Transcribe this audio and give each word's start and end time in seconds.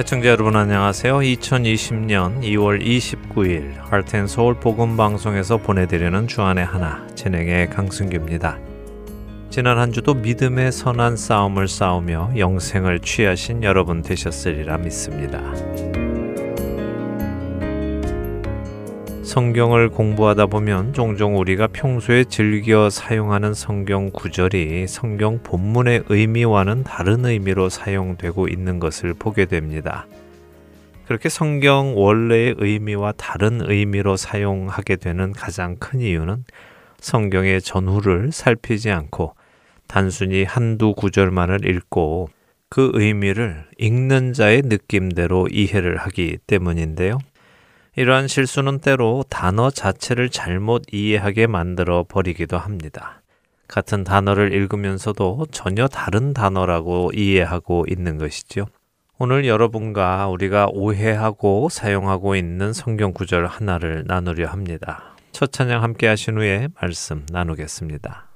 애청자 0.00 0.30
여러분 0.30 0.56
안녕하세요. 0.56 1.18
2020년 1.18 2.40
2월 2.40 2.82
29일 2.82 3.74
할텐 3.82 4.28
서울 4.28 4.54
복음 4.54 4.96
방송에서 4.96 5.58
보내드리는 5.58 6.26
주안의 6.26 6.64
하나 6.64 7.06
진행의 7.14 7.68
강승규입니다. 7.68 8.58
지난 9.50 9.76
한 9.76 9.92
주도 9.92 10.14
믿음의 10.14 10.72
선한 10.72 11.18
싸움을 11.18 11.68
싸우며 11.68 12.30
영생을 12.38 13.00
취하신 13.00 13.62
여러분 13.62 14.00
되셨으리라 14.00 14.78
믿습니다. 14.78 15.38
성경을 19.30 19.90
공부하다 19.90 20.46
보면 20.46 20.92
종종 20.92 21.38
우리가 21.38 21.68
평소에 21.68 22.24
즐겨 22.24 22.90
사용하는 22.90 23.54
성경 23.54 24.10
구절이 24.10 24.88
성경 24.88 25.40
본문의 25.44 26.02
의미와는 26.08 26.82
다른 26.82 27.24
의미로 27.24 27.68
사용되고 27.68 28.48
있는 28.48 28.80
것을 28.80 29.14
보게 29.14 29.44
됩니다. 29.44 30.08
그렇게 31.06 31.28
성경 31.28 31.96
원래의 31.96 32.56
의미와 32.58 33.12
다른 33.12 33.60
의미로 33.62 34.16
사용하게 34.16 34.96
되는 34.96 35.30
가장 35.30 35.76
큰 35.76 36.00
이유는 36.00 36.44
성경의 36.98 37.62
전후를 37.62 38.32
살피지 38.32 38.90
않고 38.90 39.36
단순히 39.86 40.42
한두 40.42 40.92
구절만을 40.92 41.70
읽고 41.70 42.30
그 42.68 42.90
의미를 42.94 43.64
읽는 43.78 44.32
자의 44.32 44.62
느낌대로 44.64 45.46
이해를 45.52 45.98
하기 45.98 46.38
때문인데요. 46.48 47.18
이러한 47.96 48.28
실수는 48.28 48.78
때로 48.78 49.24
단어 49.28 49.70
자체를 49.70 50.28
잘못 50.28 50.84
이해하게 50.92 51.46
만들어 51.46 52.04
버리기도 52.08 52.56
합니다. 52.56 53.22
같은 53.68 54.04
단어를 54.04 54.52
읽으면서도 54.52 55.46
전혀 55.50 55.86
다른 55.86 56.32
단어라고 56.32 57.12
이해하고 57.14 57.86
있는 57.88 58.18
것이죠. 58.18 58.66
오늘 59.18 59.46
여러분과 59.46 60.28
우리가 60.28 60.68
오해하고 60.72 61.68
사용하고 61.68 62.36
있는 62.36 62.72
성경 62.72 63.12
구절 63.12 63.46
하나를 63.46 64.04
나누려 64.06 64.48
합니다. 64.48 65.14
첫 65.32 65.52
찬양 65.52 65.82
함께 65.82 66.06
하신 66.06 66.38
후에 66.38 66.68
말씀 66.80 67.26
나누겠습니다. 67.30 68.30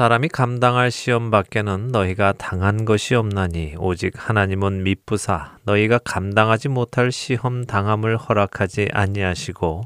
사람이 0.00 0.28
감당할 0.28 0.90
시험 0.90 1.30
밖에는 1.30 1.88
너희가 1.88 2.32
당한 2.32 2.86
것이 2.86 3.14
없나니 3.14 3.74
오직 3.76 4.14
하나님은 4.16 4.82
미쁘사 4.82 5.58
너희가 5.64 5.98
감당하지 5.98 6.70
못할 6.70 7.12
시험 7.12 7.66
당함을 7.66 8.16
허락하지 8.16 8.88
아니하시고 8.94 9.82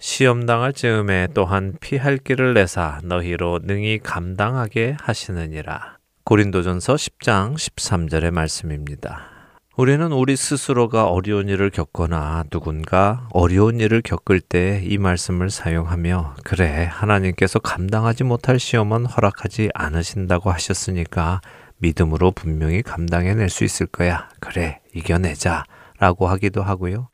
시험 0.00 0.46
당할 0.46 0.72
즈음에 0.72 1.28
또한 1.34 1.74
피할 1.80 2.16
길을 2.16 2.54
내사 2.54 3.00
너희로 3.04 3.58
능히 3.64 3.98
감당하게 3.98 4.96
하시느니라. 5.02 5.98
고린도전서 6.24 6.94
10장 6.94 7.56
13절의 7.56 8.30
말씀입니다. 8.30 9.37
우리는 9.78 10.10
우리 10.10 10.34
스스로가 10.34 11.04
어려운 11.06 11.48
일을 11.48 11.70
겪거나 11.70 12.42
누군가 12.50 13.28
어려운 13.30 13.78
일을 13.78 14.02
겪을 14.02 14.40
때 14.40 14.82
이 14.82 14.98
말씀을 14.98 15.50
사용하며 15.50 16.34
그래 16.42 16.88
하나님께서 16.90 17.60
감당하지 17.60 18.24
못할 18.24 18.58
시험은 18.58 19.06
허락하지 19.06 19.70
않으신다고 19.74 20.50
하셨으니까 20.50 21.42
믿음으로 21.76 22.32
분명히 22.32 22.82
감당해낼 22.82 23.50
수 23.50 23.62
있을 23.62 23.86
거야. 23.86 24.28
그래 24.40 24.80
이겨내자 24.96 25.62
라고 26.00 26.26
하기도 26.26 26.60
하고요. 26.64 27.08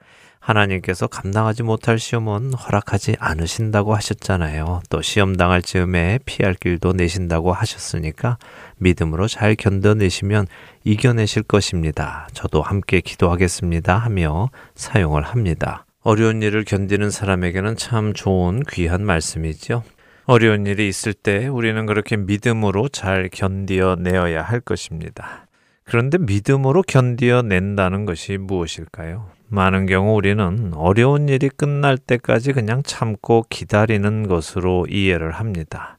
하나님께서 0.44 1.06
감당하지 1.06 1.62
못할 1.62 1.98
시험은 1.98 2.52
허락하지 2.52 3.16
않으신다고 3.18 3.94
하셨잖아요. 3.94 4.82
또 4.90 5.00
시험 5.00 5.36
당할 5.36 5.62
즈음에 5.62 6.18
피할 6.26 6.54
길도 6.54 6.92
내신다고 6.92 7.52
하셨으니까 7.52 8.36
믿음으로 8.76 9.26
잘 9.26 9.54
견뎌내시면 9.54 10.46
이겨내실 10.84 11.44
것입니다. 11.44 12.28
저도 12.34 12.60
함께 12.60 13.00
기도하겠습니다 13.00 13.96
하며 13.96 14.50
사용을 14.74 15.22
합니다. 15.22 15.86
어려운 16.02 16.42
일을 16.42 16.64
견디는 16.64 17.10
사람에게는 17.10 17.76
참 17.76 18.12
좋은 18.12 18.62
귀한 18.70 19.02
말씀이죠. 19.02 19.82
어려운 20.26 20.66
일이 20.66 20.88
있을 20.88 21.14
때 21.14 21.48
우리는 21.48 21.86
그렇게 21.86 22.16
믿음으로 22.16 22.88
잘 22.88 23.30
견디어 23.32 23.96
내어야 23.98 24.42
할 24.42 24.60
것입니다. 24.60 25.46
그런데 25.84 26.18
믿음으로 26.18 26.82
견디어 26.82 27.40
낸다는 27.40 28.04
것이 28.04 28.36
무엇일까요? 28.36 29.33
많은 29.54 29.86
경우 29.86 30.14
우리는 30.14 30.72
어려운 30.74 31.28
일이 31.28 31.48
끝날 31.48 31.96
때까지 31.96 32.52
그냥 32.52 32.82
참고 32.82 33.44
기다리는 33.48 34.28
것으로 34.28 34.86
이해를 34.90 35.32
합니다. 35.32 35.98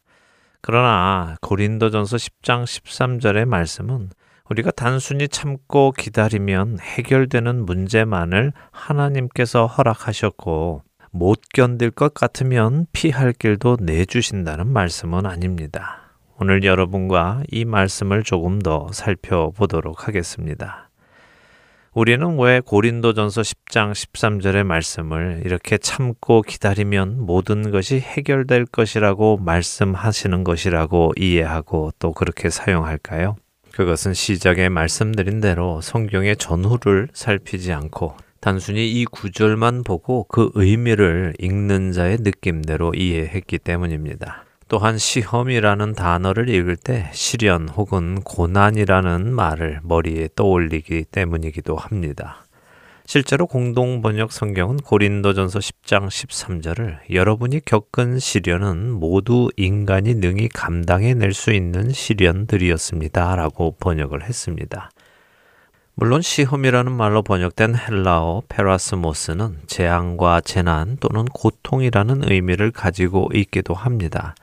그러나 0.62 1.36
고린도전서 1.42 2.18
10장 2.18 2.64
13절의 2.64 3.46
말씀은 3.46 4.10
우리가 4.50 4.72
단순히 4.72 5.28
참고 5.28 5.92
기다리면 5.92 6.80
해결되는 6.80 7.66
문제만을 7.66 8.54
하나님께서 8.72 9.66
허락하셨고 9.66 10.84
못 11.12 11.40
견딜 11.54 11.92
것 11.92 12.14
같으면 12.14 12.86
피할 12.92 13.32
길도 13.32 13.78
내주신다는 13.82 14.68
말씀은 14.68 15.26
아닙니다. 15.26 16.12
오늘 16.38 16.64
여러분과 16.64 17.44
이 17.50 17.64
말씀을 17.64 18.24
조금 18.24 18.60
더 18.60 18.90
살펴보도록 18.92 20.08
하겠습니다. 20.08 20.85
우리는 21.96 22.38
왜 22.38 22.60
고린도전서 22.60 23.42
10장 23.42 23.94
13절의 23.94 24.66
말씀을 24.66 25.44
이렇게 25.46 25.78
참고 25.78 26.42
기다리면 26.42 27.26
모든 27.26 27.72
것이 27.72 28.02
해결될 28.02 28.66
것이라고 28.66 29.38
말씀하시는 29.38 30.44
것이라고 30.44 31.14
이해하고 31.16 31.94
또 31.98 32.12
그렇게 32.12 32.50
사용할까요? 32.50 33.38
그것은 33.72 34.14
시작에 34.14 34.68
말씀드린 34.68 35.40
대로 35.40 35.80
성경의 35.80 36.36
전후를 36.36 37.08
살피지 37.14 37.72
않고 37.72 38.18
단순히 38.42 38.92
이 38.92 39.06
구절만 39.06 39.84
보고 39.86 40.26
그 40.26 40.52
의미를 40.54 41.34
읽는 41.40 41.94
자의 41.94 42.18
느낌대로 42.20 42.94
이해했기 42.94 43.58
때문입니다. 43.60 44.45
또한 44.68 44.98
시험이라는 44.98 45.94
단어를 45.94 46.50
읽을 46.50 46.76
때 46.76 47.10
시련 47.14 47.70
혹은 47.70 48.22
고난이라는 48.22 49.34
말을 49.34 49.82
머리에 49.84 50.30
떠올리기 50.36 51.06
때문이기도 51.12 51.76
합니다. 51.76 52.46
실제로 53.08 53.46
공동 53.46 54.02
번역 54.02 54.32
성경은 54.32 54.78
고린도전서 54.78 55.60
10장 55.60 56.08
13절을 56.08 57.14
여러분이 57.14 57.64
겪은 57.64 58.18
시련은 58.18 58.94
모두 58.94 59.50
인간이 59.58 60.16
능히 60.16 60.50
감당해 60.50 61.14
낼수 61.14 61.54
있는 61.54 61.92
시련들이었습니다라고 61.92 63.76
번역을 63.80 64.24
했습니다. 64.24 64.90
물론 65.94 66.22
시험이라는 66.22 66.92
말로 66.92 67.22
번역된 67.22 67.76
헬라어 67.78 68.42
페라스모스는 68.50 69.60
재앙과 69.68 70.42
재난 70.42 70.98
또는 71.00 71.26
고통이라는 71.26 72.30
의미를 72.30 72.72
가지고 72.72 73.30
있기도 73.34 73.76
합니다. 73.76 74.34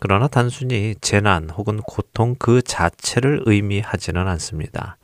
그러나 0.00 0.28
단순히 0.28 0.94
재난 1.00 1.50
혹은 1.50 1.78
고통 1.78 2.36
그 2.38 2.62
자체를 2.62 3.42
의미하지는 3.46 4.28
않습니다. 4.28 4.96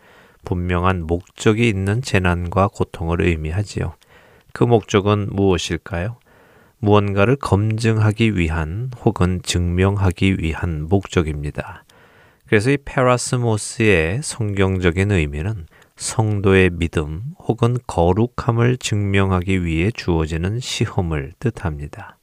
분명한 0.45 1.07
목적이 1.07 1.69
있는 1.69 2.01
재난과 2.01 2.69
고통을 2.69 3.23
의미하지요. 3.23 3.95
그 4.53 4.63
목적은 4.63 5.31
무엇일까요? 5.33 6.17
무언가를 6.79 7.37
검증하기 7.37 8.37
위한 8.37 8.91
혹은 9.05 9.41
증명하기 9.43 10.37
위한 10.39 10.87
목적입니다. 10.89 11.85
그래서 12.47 12.71
이 12.71 12.77
페라스모스의 12.85 14.21
성경적인 14.23 15.11
의미는 15.11 15.67
성도의 15.97 16.71
믿음 16.71 17.23
혹은 17.39 17.79
거룩함을 17.87 18.77
증명하기 18.77 19.65
위해 19.65 19.91
주어지는 19.91 20.61
시험을 20.61 21.33
뜻합니다. 21.39 22.14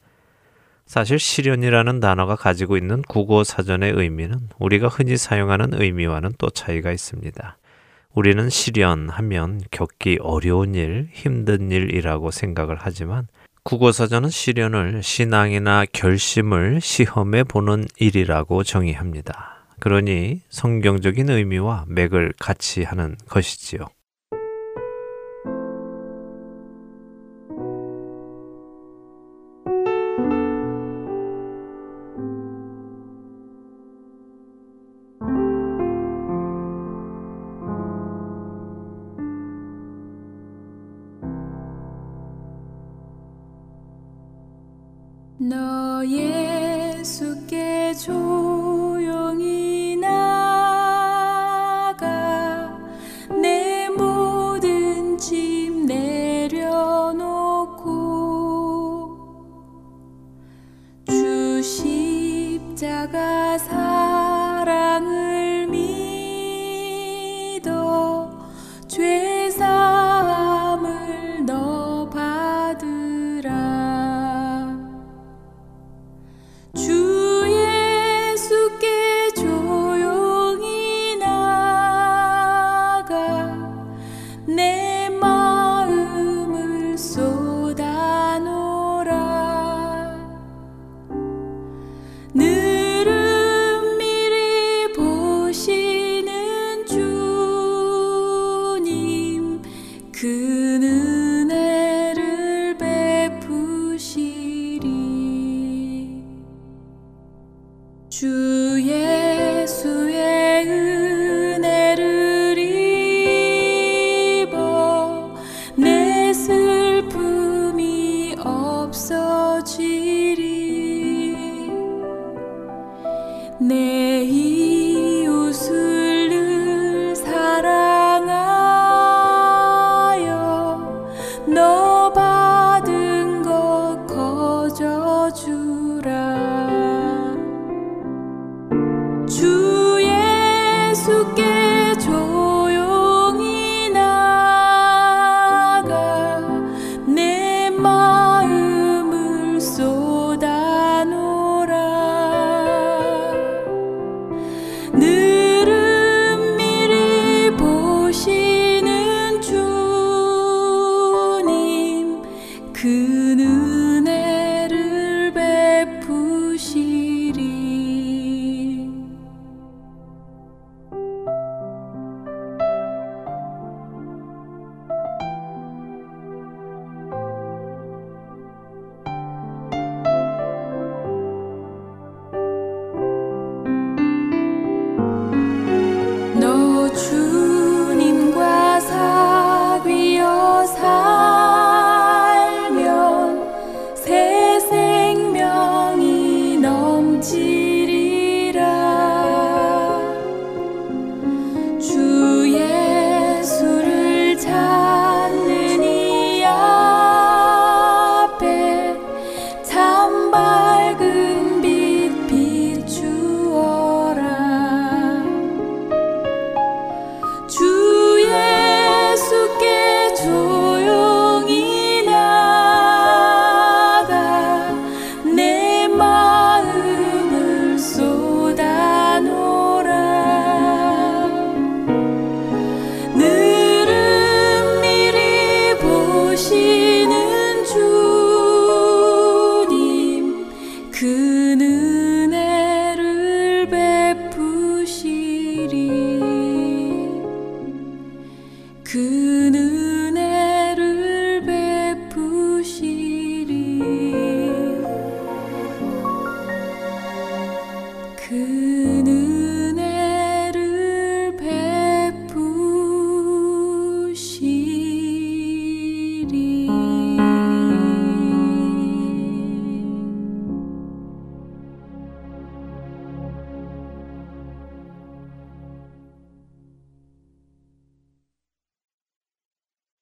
사실 0.92 1.20
시련이라는 1.20 2.02
단어가 2.02 2.36
가지고 2.36 2.76
있는 2.76 3.02
국어 3.04 3.46
사전의 3.46 3.94
의미는 3.96 4.50
우리가 4.60 4.90
흔히 4.90 5.16
사용하는 5.16 5.82
의미와는 5.82 6.34
또 6.38 6.50
차이가 6.50 6.92
있습니다. 6.92 7.58
우리는 8.14 8.50
시련 8.50 9.08
하면 9.08 9.62
겪기 9.72 10.18
어려운 10.20 10.76
일, 10.76 11.08
힘든 11.14 11.72
일이라고 11.72 12.30
생각을 12.32 12.76
하지만 12.78 13.30
국어사전은 13.64 14.28
시련을 14.28 15.02
신앙이나 15.02 15.86
결심을 15.94 16.82
시험해 16.82 17.46
보는 17.46 17.86
일이라고 17.98 18.64
정의합니다. 18.66 19.64
그러니 19.80 20.42
성경적인 20.50 21.30
의미와 21.30 21.86
맥을 21.88 22.34
같이 22.38 22.84
하는 22.84 23.16
것이지요. 23.30 23.86
너 45.44 46.06
예수께 46.06 47.96
조 47.96 48.61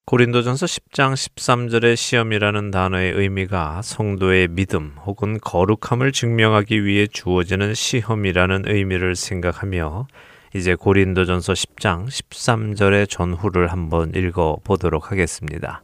고린도전서 0.09 0.65
10장 0.65 1.13
13절의 1.13 1.95
시험이라는 1.95 2.71
단어의 2.71 3.11
의미가 3.11 3.83
성도의 3.83 4.47
믿음 4.47 4.95
혹은 5.05 5.37
거룩함을 5.39 6.13
증명하기 6.13 6.83
위해 6.83 7.05
주어지는 7.05 7.75
시험이라는 7.75 8.63
의미를 8.65 9.15
생각하며 9.15 10.07
이제 10.55 10.73
고린도전서 10.73 11.53
10장 11.53 12.07
13절의 12.07 13.07
전후를 13.07 13.67
한번 13.67 14.11
읽어 14.15 14.57
보도록 14.63 15.11
하겠습니다. 15.11 15.83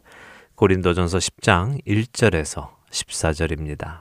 고린도전서 0.56 1.18
10장 1.18 1.86
1절에서 1.86 2.70
14절입니다. 2.90 4.00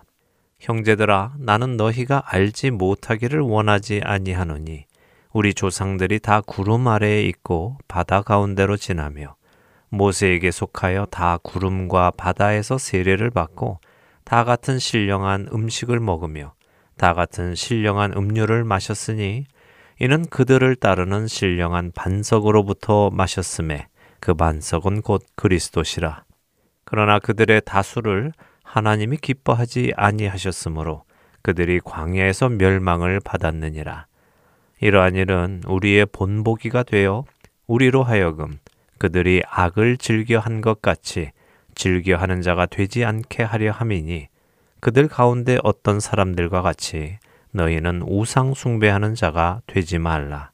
형제들아 0.60 1.34
나는 1.38 1.78
너희가 1.78 2.24
알지 2.26 2.72
못하기를 2.72 3.42
원하지 3.42 4.02
아니하노니 4.04 4.86
우리 5.34 5.54
조상들이 5.54 6.18
다 6.18 6.42
구름 6.42 6.88
아래에 6.88 7.22
있고 7.26 7.78
바다 7.88 8.24
가운데로 8.24 8.76
지나며 8.78 9.35
모세에게 9.96 10.52
속하여 10.52 11.06
다 11.06 11.38
구름과 11.42 12.12
바다에서 12.12 12.78
세례를 12.78 13.30
받고 13.30 13.80
다 14.24 14.44
같은 14.44 14.80
신령한 14.80 15.50
음식을 15.54 16.00
먹으며 16.00 16.54
다 16.98 17.14
같은 17.14 17.56
신령한 17.56 18.14
음료를 18.14 18.64
마셨으니 18.64 19.46
이는 20.00 20.26
그들을 20.26 20.76
따르는 20.76 21.28
신령한 21.28 21.92
반석으로부터 21.96 23.10
마셨음에 23.12 23.88
그 24.20 24.34
반석은 24.34 25.02
곧 25.02 25.24
그리스도시라. 25.36 26.24
그러나 26.84 27.20
그들의 27.20 27.62
다수를 27.66 28.34
하나님이 28.64 29.18
기뻐하지 29.18 29.94
아니하셨으므로 29.96 31.04
그들이 31.42 31.80
광야에서 31.80 32.50
멸망을 32.50 33.20
받았느니라. 33.20 34.08
이러한 34.82 35.16
일은 35.16 35.62
우리의 35.66 36.08
본보기가 36.08 36.84
되어 36.84 37.24
우리로 37.68 38.04
하여금 38.04 38.60
그들이 39.06 39.44
악을 39.48 39.98
즐겨 39.98 40.40
한 40.40 40.62
것 40.62 40.82
같이 40.82 41.32
즐겨 41.76 42.18
하는 42.18 42.42
자가 42.42 42.66
되지 42.66 43.06
않게 43.06 43.44
하려 43.44 43.72
함이니 43.72 44.30
그들 44.80 45.08
가운데 45.08 45.60
어떤 45.64 46.00
사람들과 46.00 46.64
같이 46.64 47.20
너희는 47.52 48.02
우상 48.08 48.56
숭배하는 48.56 49.14
자가 49.14 49.62
되지 49.68 50.00
말라. 50.00 50.50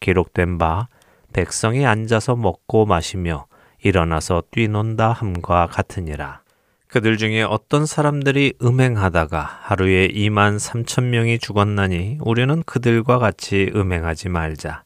기록된 0.00 0.58
바 0.58 0.88
백성이 1.32 1.86
앉아서 1.86 2.34
먹고 2.34 2.86
마시며 2.86 3.46
일어나서 3.84 4.42
뛰논다 4.50 5.12
함과 5.12 5.68
같으니라. 5.68 6.40
그들 6.88 7.16
중에 7.18 7.42
어떤 7.42 7.86
사람들이 7.86 8.54
음행하다가 8.60 9.60
하루에 9.62 10.08
2만 10.08 10.58
3천 10.58 11.04
명이 11.04 11.38
죽었나니 11.38 12.18
우리는 12.20 12.64
그들과 12.64 13.18
같이 13.20 13.70
음행하지 13.76 14.28
말자. 14.28 14.82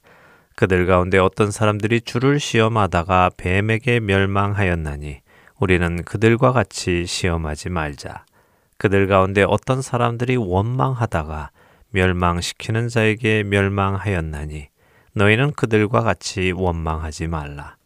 그들 0.56 0.86
가운데 0.86 1.18
어떤 1.18 1.50
사람들이 1.50 2.00
주를 2.00 2.40
시험하다가 2.40 3.32
뱀에게 3.36 4.00
멸망하였나니 4.00 5.20
우리는 5.58 6.02
그들과 6.02 6.52
같이 6.52 7.04
시험하지 7.04 7.68
말자. 7.68 8.24
그들 8.78 9.06
가운데 9.06 9.44
어떤 9.46 9.82
사람들이 9.82 10.36
원망하다가 10.36 11.50
멸망시키는 11.90 12.88
자에게 12.88 13.42
멸망하였나니 13.42 14.68
너희는 15.12 15.52
그들과 15.52 16.00
같이 16.00 16.52
원망하지 16.52 17.26
말라. 17.26 17.76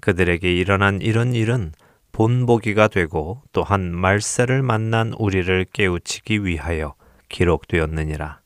그들에게 0.00 0.52
일어난 0.52 1.00
이런 1.00 1.32
일은 1.32 1.72
본보기가 2.12 2.88
되고 2.88 3.40
또한 3.52 3.90
말세를 3.90 4.62
만난 4.62 5.14
우리를 5.18 5.64
깨우치기 5.72 6.44
위하여 6.44 6.94
기록되었느니라. 7.30 8.40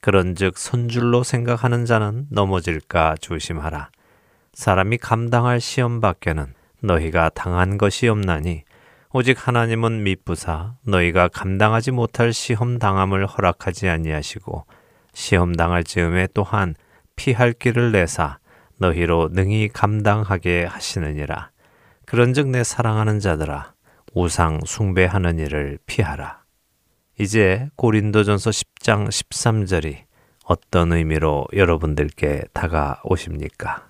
그런즉 0.00 0.58
손줄로 0.58 1.22
생각하는 1.22 1.84
자는 1.84 2.26
넘어질까 2.30 3.16
조심하라. 3.20 3.90
사람이 4.52 4.98
감당할 4.98 5.60
시험 5.60 6.00
밖에는 6.00 6.54
너희가 6.80 7.30
당한 7.30 7.78
것이 7.78 8.08
없나니 8.08 8.64
오직 9.12 9.46
하나님은 9.46 10.02
미쁘사 10.02 10.74
너희가 10.86 11.28
감당하지 11.28 11.90
못할 11.92 12.32
시험 12.32 12.78
당함을 12.78 13.26
허락하지 13.26 13.88
아니하시고 13.88 14.66
시험 15.14 15.54
당할 15.54 15.82
즈음에 15.82 16.28
또한 16.34 16.74
피할 17.16 17.52
길을 17.52 17.92
내사 17.92 18.38
너희로 18.76 19.30
능히 19.32 19.68
감당하게 19.68 20.64
하시느니라. 20.64 21.50
그런즉 22.06 22.48
내 22.48 22.62
사랑하는 22.62 23.18
자들아 23.18 23.72
우상 24.14 24.60
숭배하는 24.64 25.38
일을 25.38 25.78
피하라. 25.86 26.42
이제 27.20 27.68
고린도전서 27.74 28.50
10장 28.50 29.08
13절이 29.08 30.04
어떤 30.44 30.92
의미로 30.92 31.46
여러분들께 31.52 32.44
다가오십니까? 32.52 33.87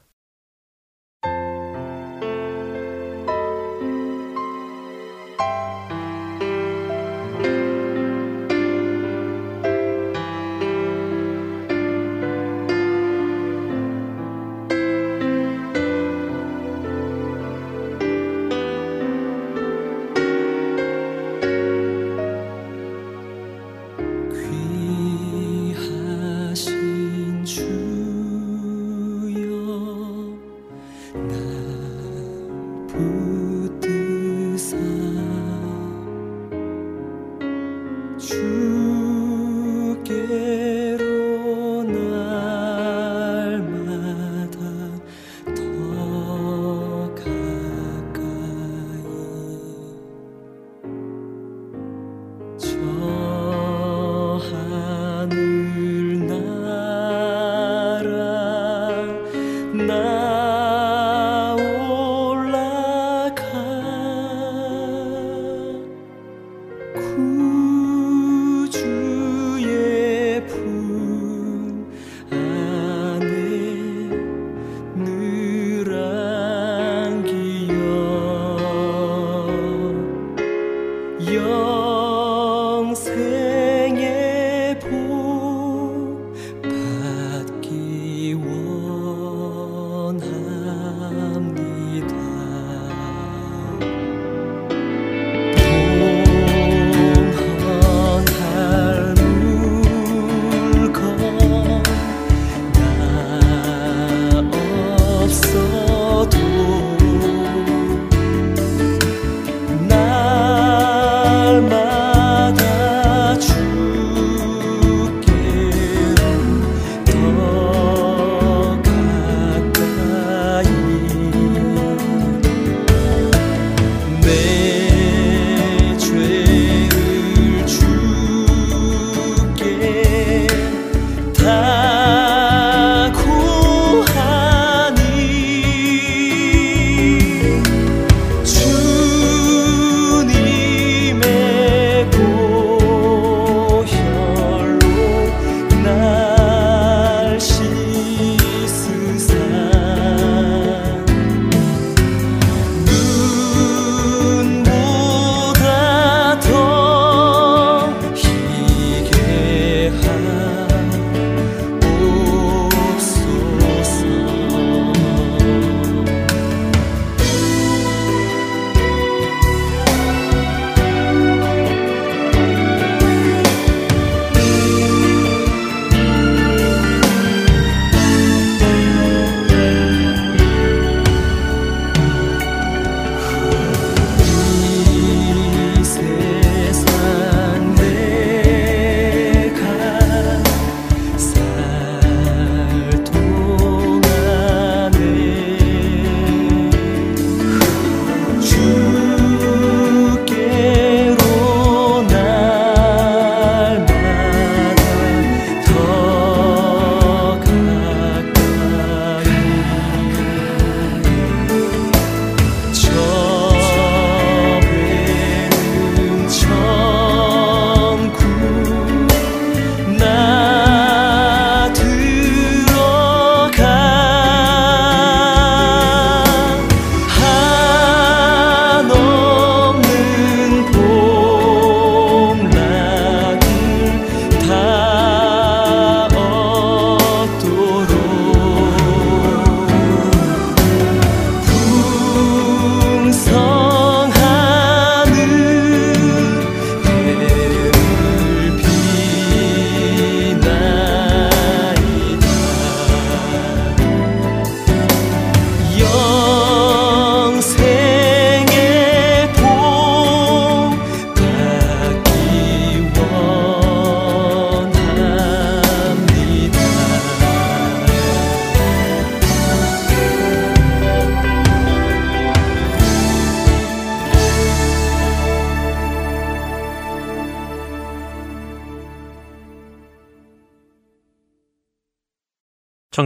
영생. 81.38 83.18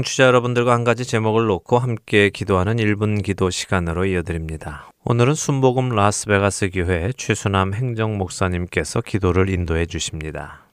청취자 0.02 0.24
여러분들과 0.24 0.72
한 0.72 0.82
가지 0.82 1.04
제목을 1.04 1.46
놓고 1.46 1.78
함께 1.78 2.30
기도하는 2.30 2.76
1분 2.76 3.22
기도 3.22 3.50
시간으로 3.50 4.04
이어드립니다. 4.04 4.90
오늘은 5.04 5.34
순복음 5.34 5.90
라스베가스 5.90 6.70
교회 6.72 7.12
최수남 7.16 7.72
행정 7.72 8.18
목사님께서 8.18 9.00
기도를 9.00 9.48
인도해 9.48 9.86
주십니다. 9.86 10.66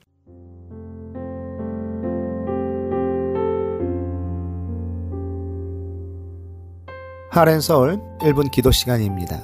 하렌 7.30 7.62
서울 7.62 8.00
1분 8.22 8.50
기도 8.50 8.72
시간입니다. 8.72 9.42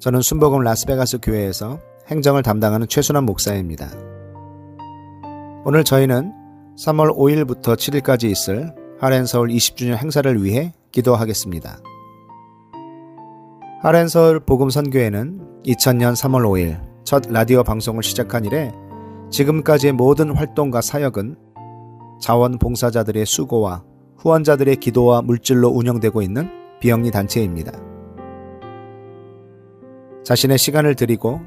저는 0.00 0.22
순복음 0.22 0.62
라스베가스 0.62 1.18
교회에서 1.22 1.78
행정을 2.08 2.42
담당하는 2.42 2.88
최순환 2.88 3.24
목사입니다. 3.24 3.88
오늘 5.64 5.84
저희는 5.84 6.41
3월 6.76 7.14
5일부터 7.16 7.76
7일까지 7.76 8.30
있을 8.30 8.74
하렌 8.98 9.26
서울 9.26 9.48
20주년 9.48 9.96
행사를 9.96 10.42
위해 10.42 10.72
기도하겠습니다. 10.90 11.78
하렌 13.82 14.08
서울 14.08 14.40
복음 14.40 14.70
선교회는 14.70 15.62
2000년 15.66 16.14
3월 16.14 16.44
5일 16.44 16.80
첫 17.04 17.24
라디오 17.28 17.62
방송을 17.64 18.02
시작한 18.02 18.44
이래 18.44 18.72
지금까지의 19.30 19.92
모든 19.92 20.34
활동과 20.34 20.80
사역은 20.80 21.36
자원봉사자들의 22.20 23.26
수고와 23.26 23.84
후원자들의 24.18 24.76
기도와 24.76 25.22
물질로 25.22 25.68
운영되고 25.68 26.22
있는 26.22 26.48
비영리 26.80 27.10
단체입니다. 27.10 27.72
자신의 30.24 30.58
시간을 30.58 30.94
드리고 30.94 31.40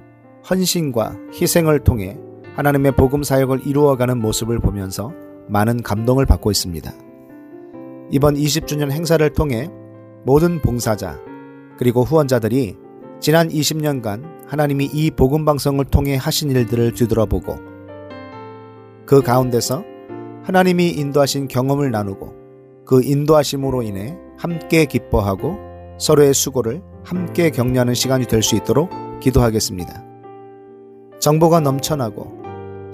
헌신과 0.50 1.16
희생을 1.34 1.84
통해 1.86 2.18
하나님의 2.56 2.94
복음 2.94 3.24
사역을 3.24 3.68
이루어가는 3.68 4.18
모습을 4.20 4.60
보면서 4.60 5.12
많은 5.48 5.84
감동을 5.84 6.26
받고 6.26 6.52
있습니다. 6.52 6.92
이번 8.12 8.36
20주년 8.36 8.92
행사를 8.92 9.28
통해 9.34 9.70
모든 10.26 10.62
봉사자 10.62 11.20
그리고 11.78 12.04
후원자들이 12.04 12.78
지난 13.20 13.50
20년간 13.50 14.24
하나님이 14.48 14.90
이 14.94 15.12
복음 15.12 15.44
방송을 15.44 15.86
통해 15.86 16.16
하신 16.16 16.52
일들을 16.52 16.94
뒤돌아보고 16.94 17.58
그 19.06 19.22
가운데서 19.22 19.84
하나님이 20.44 20.90
인도하신 20.92 21.48
경험을 21.48 21.92
나누고 21.92 22.34
그 22.86 23.04
인도하심으로 23.04 23.82
인해 23.82 24.18
함께 24.38 24.86
기뻐하고 24.86 25.58
서로의 25.98 26.34
수고를 26.34 26.82
함께 27.04 27.50
격려하는 27.50 27.94
시간이 27.94 28.26
될 28.28 28.42
수 28.42 28.56
있도록 28.56 28.90
기도하겠습니다. 29.20 30.04
정보가 31.20 31.62
넘쳐나고 31.62 32.45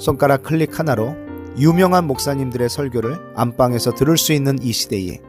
손가락 0.01 0.41
클릭 0.41 0.79
하나로 0.79 1.13
유명한 1.59 2.07
목사님들의 2.07 2.69
설교를 2.69 3.33
안방에서 3.35 3.93
들을 3.93 4.17
수 4.17 4.33
있는 4.33 4.57
이 4.59 4.71
시대에 4.71 5.19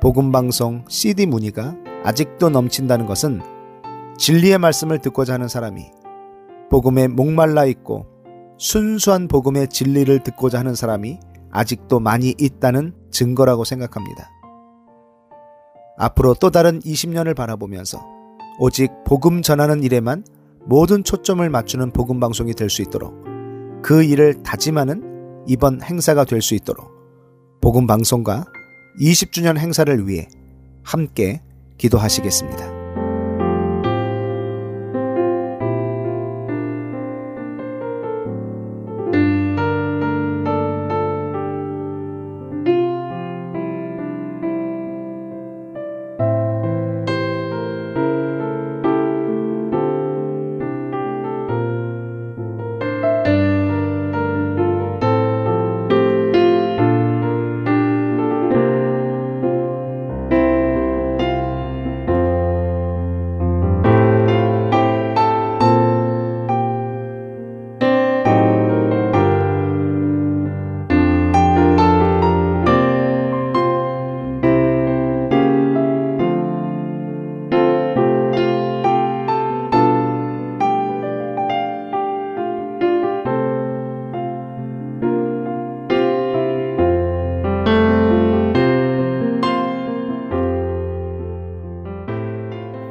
복음방송 0.00 0.86
CD 0.88 1.26
문의가 1.26 1.76
아직도 2.02 2.48
넘친다는 2.48 3.04
것은 3.04 3.42
진리의 4.16 4.56
말씀을 4.56 5.00
듣고자 5.00 5.34
하는 5.34 5.48
사람이 5.48 5.90
복음에 6.70 7.06
목말라 7.06 7.66
있고 7.66 8.06
순수한 8.56 9.28
복음의 9.28 9.68
진리를 9.68 10.20
듣고자 10.20 10.60
하는 10.60 10.74
사람이 10.74 11.20
아직도 11.50 12.00
많이 12.00 12.34
있다는 12.38 12.94
증거라고 13.10 13.64
생각합니다. 13.64 14.30
앞으로 15.98 16.32
또 16.40 16.50
다른 16.50 16.80
20년을 16.80 17.36
바라보면서 17.36 18.02
오직 18.58 18.90
복음 19.04 19.42
전하는 19.42 19.82
일에만 19.82 20.24
모든 20.64 21.04
초점을 21.04 21.46
맞추는 21.50 21.90
복음 21.90 22.20
방송이 22.20 22.54
될 22.54 22.70
수 22.70 22.80
있도록 22.80 23.35
그 23.82 24.02
일을 24.02 24.42
다짐하는 24.42 25.44
이번 25.46 25.82
행사가 25.82 26.24
될 26.24 26.42
수 26.42 26.54
있도록 26.54 26.90
복음 27.60 27.86
방송과 27.86 28.44
20주년 29.00 29.58
행사를 29.58 30.08
위해 30.08 30.28
함께 30.82 31.42
기도하시겠습니다. 31.78 32.75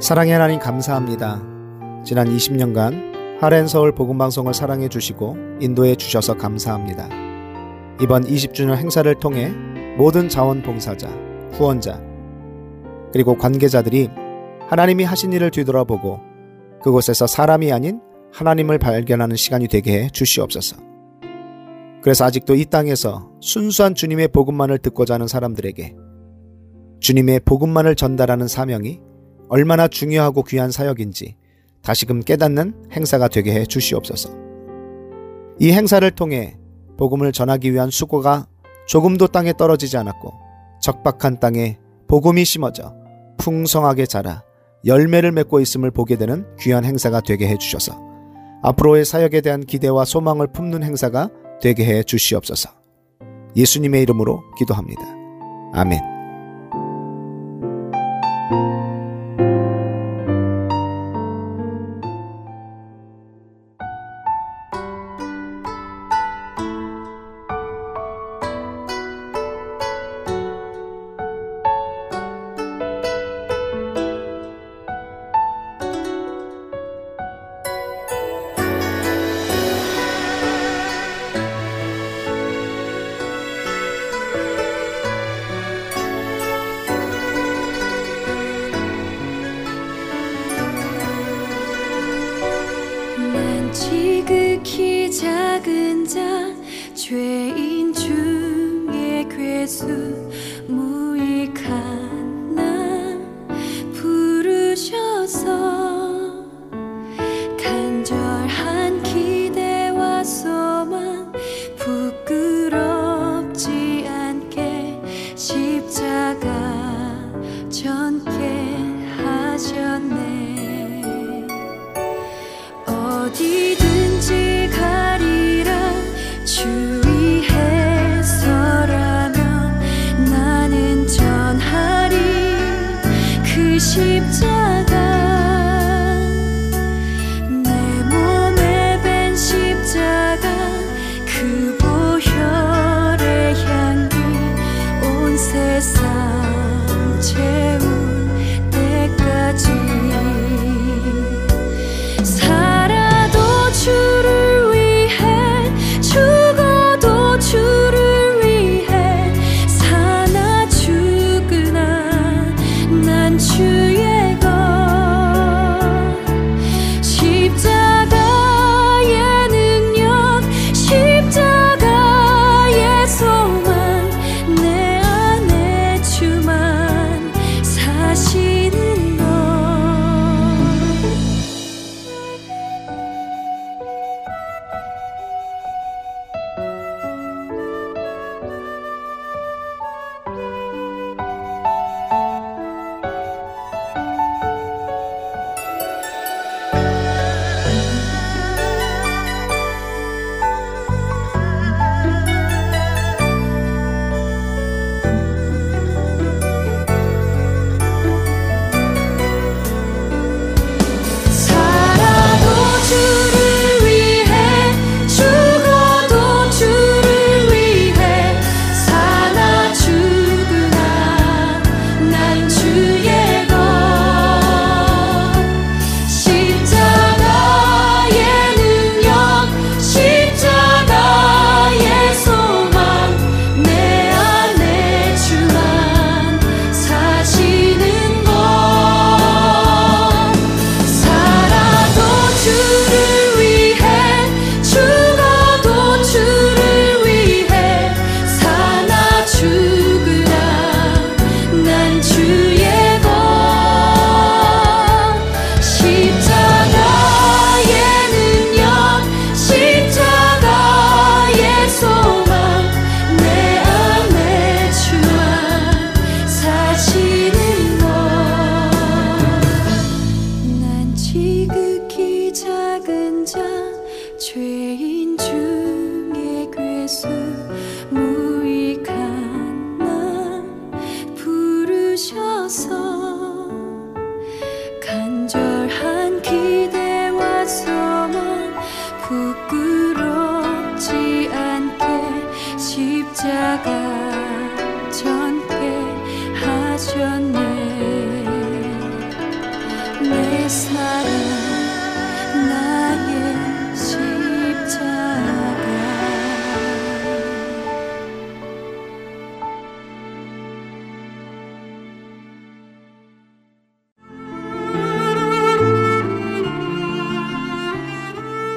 사랑의 0.06 0.34
하나님 0.34 0.60
감사합니다. 0.60 1.42
지난 2.06 2.28
20년간 2.28 3.40
하렌 3.42 3.66
서울 3.66 3.92
복음 3.92 4.20
방송을 4.20 4.54
사랑해 4.54 4.88
주시고 4.88 5.36
인도해 5.62 5.96
주셔서 5.96 6.38
감사합니다. 6.38 7.10
이번 8.00 8.24
20주년 8.24 8.76
행사를 8.76 9.12
통해 9.16 9.50
모든 9.98 10.30
자원봉사자, 10.30 11.08
후원자, 11.54 12.00
그리고 13.14 13.36
관계자들이 13.36 14.12
하나님이 14.68 15.06
하신 15.06 15.34
일을 15.34 15.50
뒤돌아보고 15.50 16.20
그곳에서 16.84 17.26
사람이 17.26 17.72
아닌 17.72 18.00
하나님을 18.32 18.78
발견하는 18.78 19.36
시간이 19.36 19.68
되게 19.68 20.04
해 20.04 20.10
주시옵소서. 20.12 20.78
그래서 22.04 22.26
아직도 22.26 22.54
이 22.54 22.66
땅에서 22.66 23.32
순수한 23.42 23.96
주님의 23.96 24.28
복음만을 24.28 24.78
듣고자 24.78 25.16
하는 25.16 25.26
사람들에게 25.26 25.96
주님의 27.00 27.40
복음만을 27.40 27.96
전달하는 27.96 28.48
사명이 28.48 29.05
얼마나 29.50 29.88
중요하고 29.88 30.44
귀한 30.44 30.72
사역인지 30.72 31.36
다시금 31.82 32.22
깨닫는 32.22 32.90
행사가 32.92 33.28
되게 33.28 33.54
해 33.54 33.66
주시옵소서. 33.66 34.30
이 35.60 35.72
행사를 35.72 36.10
통해 36.12 36.58
복음을 36.98 37.32
전하기 37.32 37.72
위한 37.72 37.90
수고가 37.90 38.48
조금도 38.88 39.28
땅에 39.28 39.54
떨어지지 39.54 39.98
않았고 39.98 40.34
적박한 40.82 41.40
땅에 41.40 41.78
복음이 42.08 42.46
심어져 42.46 42.94
풍성하게 43.38 44.06
자라 44.06 44.44
열매를 44.86 45.32
맺고 45.32 45.60
있음을 45.60 45.92
보게 45.92 46.16
되는 46.16 46.46
귀한 46.60 46.86
행사가 46.86 47.22
되게 47.22 47.48
해 47.48 47.58
주셔서 47.58 48.00
앞으로의 48.62 49.06
사역에 49.06 49.42
대한 49.42 49.62
기대와 49.62 50.06
소망을 50.06 50.48
품는 50.48 50.84
행사가 50.84 51.30
되게 51.62 51.86
해 51.86 52.04
주시옵소서. 52.04 52.70
예수님의 53.56 54.02
이름으로 54.02 54.44
기도합니다. 54.58 55.02
아멘. 55.74 56.02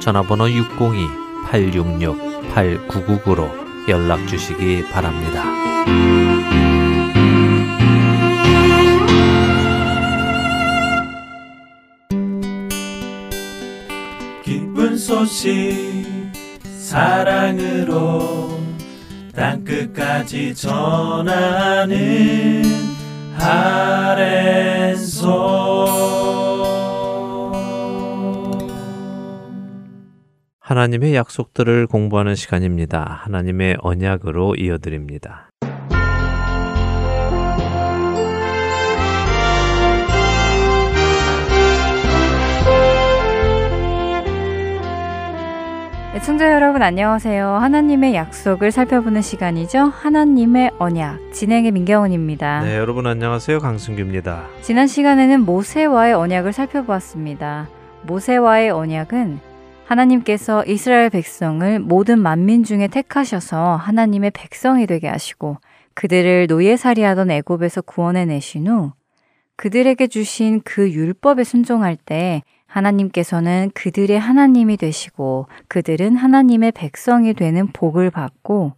전화번호 0.00 0.48
602 0.48 1.24
866-8999로 1.44 3.48
연락 3.88 4.26
주시기 4.26 4.88
바랍니다. 4.90 5.44
기쁜 14.42 14.96
소식 14.96 16.06
사랑으로 16.78 18.58
땅끝까지 19.34 20.54
전하는 20.54 22.62
아랜소 23.38 25.24
하나님의 30.66 31.14
약속들을 31.14 31.86
공부하는 31.88 32.34
시간입니다. 32.34 33.20
하나님의 33.24 33.76
언약으로 33.80 34.54
이어드립니다. 34.54 35.50
애청자 46.14 46.54
여러분 46.54 46.80
안녕하세요. 46.80 47.46
하나님의 47.46 48.14
약속을 48.14 48.72
살펴보는 48.72 49.20
시간이죠. 49.20 49.80
하나님의 49.80 50.70
언약 50.78 51.34
진행의 51.34 51.72
민경훈입니다. 51.72 52.62
네, 52.62 52.78
여러분 52.78 53.06
안녕하세요. 53.06 53.58
강승규입니다. 53.58 54.46
지난 54.62 54.86
시간에는 54.86 55.42
모세와의 55.42 56.14
언약을 56.14 56.54
살펴보았습니다. 56.54 57.68
모세와의 58.06 58.70
언약은 58.70 59.53
하나님께서 59.86 60.64
이스라엘 60.64 61.10
백성을 61.10 61.78
모든 61.78 62.18
만민 62.20 62.64
중에 62.64 62.88
택하셔서 62.88 63.76
하나님의 63.76 64.30
백성이 64.30 64.86
되게 64.86 65.08
하시고 65.08 65.58
그들을 65.94 66.46
노예살이하던 66.48 67.30
애굽에서 67.30 67.82
구원해 67.82 68.24
내신 68.24 68.66
후 68.66 68.92
그들에게 69.56 70.06
주신 70.08 70.60
그 70.64 70.90
율법에 70.90 71.44
순종할 71.44 71.96
때 71.96 72.42
하나님께서는 72.66 73.70
그들의 73.74 74.18
하나님이 74.18 74.76
되시고 74.76 75.46
그들은 75.68 76.16
하나님의 76.16 76.72
백성이 76.72 77.34
되는 77.34 77.68
복을 77.68 78.10
받고 78.10 78.72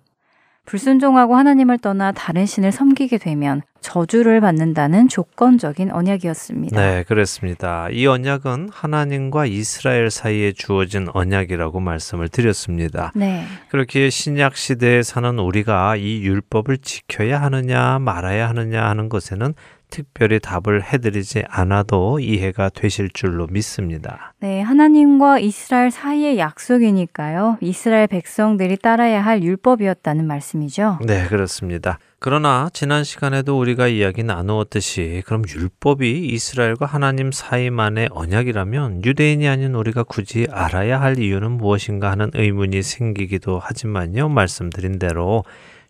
불순종하고 0.67 1.37
하나님을 1.37 1.79
떠나 1.79 2.13
다른 2.13 2.45
신을 2.45 2.73
섬기게 2.73 3.19
되면 3.19 3.63
저주를 3.81 4.41
받는다는 4.41 5.09
조건적인 5.09 5.93
언약이었습니다. 5.93 6.77
네, 6.77 7.05
그렇습니다. 7.05 7.89
이 7.93 8.05
언약은 8.07 8.71
하나님과 8.73 9.47
이스라엘 9.47 10.11
사이에 10.11 10.53
주어진 10.53 11.07
언약이라고 11.13 11.79
말씀을 11.79 12.29
드렸습니다. 12.29 13.13
네. 13.15 13.45
그렇게 13.69 14.11
신약 14.11 14.57
시대에 14.57 15.05
사는 15.05 15.39
우리가 15.39 15.95
이 15.95 16.21
율법을 16.23 16.79
지켜야 16.79 17.41
하느냐 17.41 18.01
말아야 18.01 18.49
하느냐 18.49 18.85
하는 18.89 19.09
것에는 19.09 19.55
특별히 19.91 20.39
답을 20.41 20.83
해드리지 20.83 21.45
않아도 21.49 22.19
이해가 22.19 22.71
되실 22.71 23.09
줄로 23.11 23.47
믿습니다. 23.47 24.35
네, 24.41 24.61
하나님과 24.61 25.39
이스라엘 25.39 25.91
사이의 25.91 26.39
약속이니까요. 26.39 27.59
이스라엘 27.61 28.07
백성들이 28.07 28.77
따라야 28.77 29.25
할 29.25 29.43
율법이었다는 29.43 30.27
말씀이죠. 30.27 30.99
네, 31.07 31.27
그렇습니다. 31.27 31.99
그러나 32.19 32.69
지난 32.73 33.05
시간에도 33.05 33.59
우리가 33.59 33.89
이야기 33.89 34.23
나누었듯이 34.23 35.23
그럼 35.27 35.43
율법이 35.49 36.29
이스라엘과 36.29 36.87
하나님 36.87 37.31
사이만의 37.31 38.09
언약이라면 38.11 39.05
유대인이 39.05 39.47
아닌 39.47 39.75
우리가 39.75 40.03
굳이 40.03 40.47
알아야 40.51 41.01
할 41.01 41.19
이유는 41.19 41.53
무엇인가 41.53 42.11
하는 42.11 42.31
의문이 42.35 42.83
생기기도 42.83 43.59
하지만요. 43.59 44.29
말씀드린 44.31 44.99
대로 44.99 45.45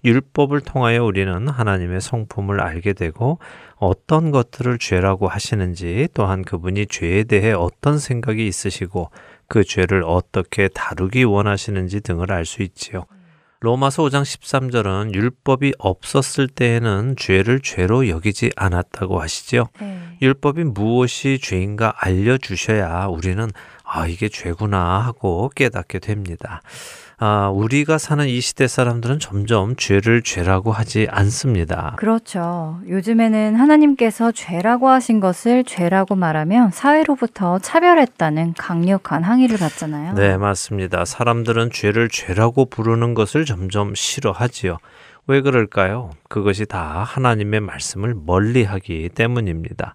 율법을 0.07 0.61
통하여 0.61 1.05
우리는 1.05 1.49
하나님의 1.49 2.01
성품을 2.01 2.61
알게 2.61 2.93
되고 2.93 3.39
어떤 3.75 4.31
것들을 4.31 4.79
죄라고 4.79 5.29
하시는지 5.29 6.09
또한 6.15 6.43
그분이 6.43 6.87
죄에 6.87 7.25
대해 7.25 7.53
어떤 7.53 7.99
생각이 7.99 8.47
있으시고 8.47 9.11
그 9.49 9.65
죄를 9.65 10.03
어떻게 10.05 10.69
다루기 10.69 11.25
원하시는지 11.25 12.01
등을 12.01 12.33
알 12.33 12.47
수 12.47 12.63
있지요. 12.63 13.05
로마서 13.61 14.05
5장 14.05 14.23
13절은 14.23 15.15
율법이 15.15 15.73
없었을 15.79 16.47
때에는 16.47 17.17
죄를 17.19 17.61
죄로 17.61 18.09
여기지 18.09 18.53
않았다고 18.55 19.21
하시죠. 19.21 19.69
네. 19.81 20.19
율법이 20.23 20.65
무엇이 20.65 21.39
죄인가 21.43 21.95
알려주셔야 21.97 23.07
우리는 23.07 23.49
아, 23.83 24.07
이게 24.07 24.29
죄구나 24.29 25.01
하고 25.01 25.51
깨닫게 25.55 26.01
됩니다. 26.01 26.61
아, 27.19 27.49
우리가 27.49 27.97
사는 27.97 28.29
이 28.29 28.43
시대 28.43 28.69
사람들은 28.69 29.21
점점 29.21 29.75
죄를 29.77 30.21
죄라고 30.21 30.71
하지 30.71 31.07
않습니다. 31.11 31.95
그렇죠. 31.97 32.79
요즘에는 32.87 33.55
하나님께서 33.55 34.33
죄라고 34.33 34.91
하신 34.91 35.21
것을 35.21 35.65
죄라고 35.65 36.15
말하면 36.15 36.73
사회로부터 36.73 37.59
차별했다는 37.59 38.53
강력한 38.59 39.23
항의를 39.23 39.57
받잖아요. 39.57 40.13
네, 40.13 40.37
맞습니다. 40.37 41.07
사람들은 41.07 41.71
죄를 41.73 42.11
죄라고 42.11 42.67
부르는 42.67 43.15
것을 43.15 43.47
점점 43.47 43.95
싫어하지요. 43.95 44.77
왜 45.27 45.41
그럴까요? 45.41 46.11
그것이 46.29 46.67
다 46.67 47.03
하나님의 47.03 47.61
말씀을 47.61 48.15
멀리 48.15 48.63
하기 48.63 49.09
때문입니다. 49.15 49.95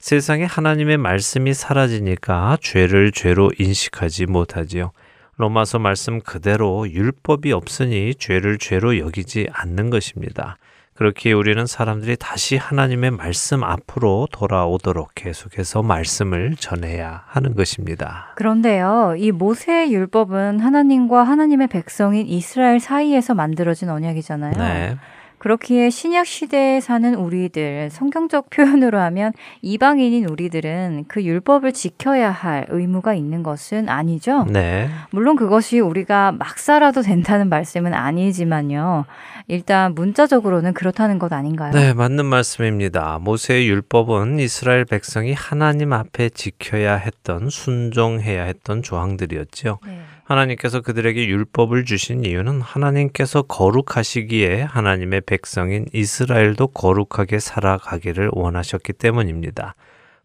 세상에 0.00 0.44
하나님의 0.44 0.98
말씀이 0.98 1.54
사라지니까 1.54 2.58
죄를 2.60 3.10
죄로 3.10 3.50
인식하지 3.58 4.26
못하지요. 4.26 4.92
로마서 5.38 5.78
말씀 5.78 6.20
그대로 6.20 6.90
율법이 6.90 7.52
없으니 7.52 8.14
죄를 8.16 8.58
죄로 8.58 8.98
여기지 8.98 9.48
않는 9.52 9.88
것입니다. 9.88 10.56
그렇게 10.94 11.32
우리는 11.32 11.64
사람들이 11.64 12.16
다시 12.16 12.56
하나님의 12.56 13.12
말씀 13.12 13.62
앞으로 13.62 14.26
돌아오도록 14.32 15.12
계속해서 15.14 15.84
말씀을 15.84 16.56
전해야 16.56 17.22
하는 17.28 17.54
것입니다. 17.54 18.32
그런데요, 18.34 19.14
이 19.16 19.30
모세의 19.30 19.94
율법은 19.94 20.58
하나님과 20.58 21.22
하나님의 21.22 21.68
백성인 21.68 22.26
이스라엘 22.26 22.80
사이에서 22.80 23.34
만들어진 23.34 23.90
언약이잖아요. 23.90 24.54
네. 24.58 24.96
그렇기에 25.38 25.90
신약 25.90 26.26
시대에 26.26 26.80
사는 26.80 27.14
우리들, 27.14 27.90
성경적 27.90 28.50
표현으로 28.50 28.98
하면 28.98 29.32
이방인인 29.62 30.26
우리들은 30.26 31.04
그 31.08 31.22
율법을 31.22 31.72
지켜야 31.72 32.30
할 32.30 32.66
의무가 32.68 33.14
있는 33.14 33.42
것은 33.42 33.88
아니죠. 33.88 34.44
네. 34.50 34.88
물론 35.10 35.36
그것이 35.36 35.80
우리가 35.80 36.32
막 36.32 36.58
살아도 36.58 37.02
된다는 37.02 37.48
말씀은 37.48 37.94
아니지만요. 37.94 39.06
일단 39.46 39.94
문자적으로는 39.94 40.74
그렇다는 40.74 41.18
것 41.18 41.32
아닌가요? 41.32 41.72
네, 41.72 41.94
맞는 41.94 42.26
말씀입니다. 42.26 43.18
모세의 43.18 43.66
율법은 43.68 44.40
이스라엘 44.40 44.84
백성이 44.84 45.32
하나님 45.32 45.94
앞에 45.94 46.28
지켜야 46.28 46.96
했던 46.96 47.48
순종해야 47.48 48.44
했던 48.44 48.82
조항들이었죠. 48.82 49.78
네. 49.86 50.00
하나님께서 50.28 50.82
그들에게 50.82 51.26
율법을 51.26 51.86
주신 51.86 52.22
이유는 52.24 52.60
하나님께서 52.60 53.42
거룩하시기에 53.42 54.62
하나님의 54.62 55.22
백성인 55.22 55.86
이스라엘도 55.94 56.68
거룩하게 56.68 57.38
살아가기를 57.38 58.30
원하셨기 58.32 58.92
때문입니다. 58.92 59.74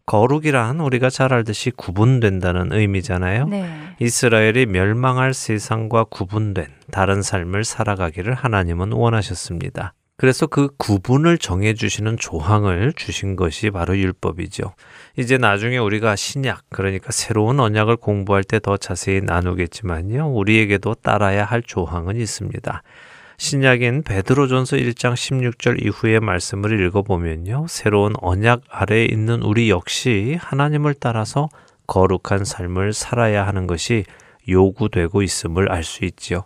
거룩이란 0.04 0.80
우리가 0.80 1.08
잘 1.08 1.32
알듯이 1.32 1.70
구분된다는 1.70 2.72
의미잖아요. 2.72 3.46
네. 3.48 3.66
이스라엘이 3.98 4.66
멸망할 4.66 5.32
세상과 5.32 6.04
구분된 6.04 6.66
다른 6.90 7.22
삶을 7.22 7.64
살아가기를 7.64 8.34
하나님은 8.34 8.92
원하셨습니다. 8.92 9.94
그래서 10.16 10.46
그 10.46 10.68
구분을 10.78 11.38
정해주시는 11.38 12.18
조항을 12.18 12.92
주신 12.94 13.34
것이 13.34 13.70
바로 13.70 13.98
율법이죠. 13.98 14.74
이제 15.16 15.38
나중에 15.38 15.78
우리가 15.78 16.14
신약, 16.14 16.62
그러니까 16.70 17.10
새로운 17.10 17.58
언약을 17.58 17.96
공부할 17.96 18.44
때 18.44 18.60
더 18.60 18.76
자세히 18.76 19.20
나누겠지만요. 19.20 20.30
우리에게도 20.32 20.94
따라야 20.94 21.44
할 21.44 21.62
조항은 21.62 22.16
있습니다. 22.16 22.82
신약인 23.36 24.04
베드로전서 24.04 24.76
1장 24.76 25.14
16절 25.14 25.84
이후의 25.84 26.20
말씀을 26.20 26.80
읽어보면요. 26.86 27.66
새로운 27.68 28.14
언약 28.20 28.62
아래에 28.70 29.06
있는 29.06 29.42
우리 29.42 29.68
역시 29.68 30.38
하나님을 30.40 30.94
따라서 31.00 31.48
거룩한 31.88 32.44
삶을 32.44 32.92
살아야 32.92 33.46
하는 33.46 33.66
것이 33.66 34.04
요구되고 34.48 35.22
있음을 35.22 35.72
알 35.72 35.82
수 35.82 36.04
있지요. 36.04 36.44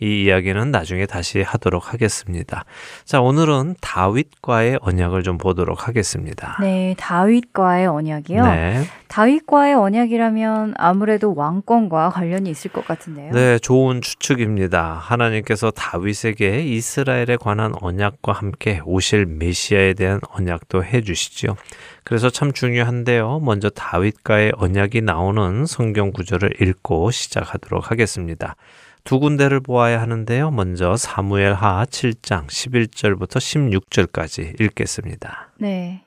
이 0.00 0.24
이야기는 0.24 0.70
나중에 0.70 1.06
다시 1.06 1.42
하도록 1.42 1.92
하겠습니다. 1.92 2.64
자, 3.04 3.20
오늘은 3.20 3.76
다윗과의 3.80 4.78
언약을 4.80 5.22
좀 5.22 5.36
보도록 5.36 5.86
하겠습니다. 5.86 6.56
네, 6.60 6.94
다윗과의 6.98 7.86
언약이요. 7.86 8.46
네. 8.46 8.84
다윗과의 9.08 9.74
언약이라면 9.74 10.74
아무래도 10.76 11.34
왕권과 11.34 12.10
관련이 12.10 12.48
있을 12.48 12.70
것 12.70 12.86
같은데요. 12.86 13.32
네, 13.32 13.58
좋은 13.58 14.00
추측입니다. 14.00 14.94
하나님께서 14.94 15.70
다윗에게 15.70 16.62
이스라엘에 16.62 17.36
관한 17.40 17.72
언약과 17.80 18.32
함께 18.32 18.80
오실 18.84 19.26
메시아에 19.26 19.94
대한 19.94 20.20
언약도 20.30 20.84
해 20.84 21.02
주시죠. 21.02 21.56
그래서 22.04 22.30
참 22.30 22.52
중요한데요. 22.52 23.40
먼저 23.40 23.68
다윗과의 23.68 24.52
언약이 24.56 25.02
나오는 25.02 25.66
성경 25.66 26.12
구절을 26.12 26.62
읽고 26.62 27.10
시작하도록 27.10 27.90
하겠습니다. 27.90 28.56
두 29.04 29.18
군데를 29.18 29.60
보아야 29.60 30.00
하는데요. 30.00 30.50
먼저 30.50 30.96
사무엘 30.96 31.54
하 31.54 31.84
7장 31.84 32.46
11절부터 32.46 33.38
16절까지 33.38 34.60
읽겠습니다. 34.60 35.50
네. 35.58 36.02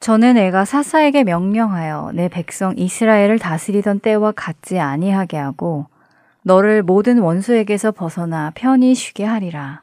저는 0.00 0.34
내가 0.34 0.64
사사에게 0.64 1.24
명령하여 1.24 2.12
내 2.14 2.28
백성 2.28 2.74
이스라엘을 2.76 3.38
다스리던 3.38 4.00
때와 4.00 4.32
같지 4.32 4.78
아니하게 4.78 5.36
하고 5.36 5.86
너를 6.42 6.82
모든 6.82 7.18
원수에게서 7.18 7.92
벗어나 7.92 8.52
편히 8.54 8.94
쉬게 8.94 9.24
하리라. 9.24 9.82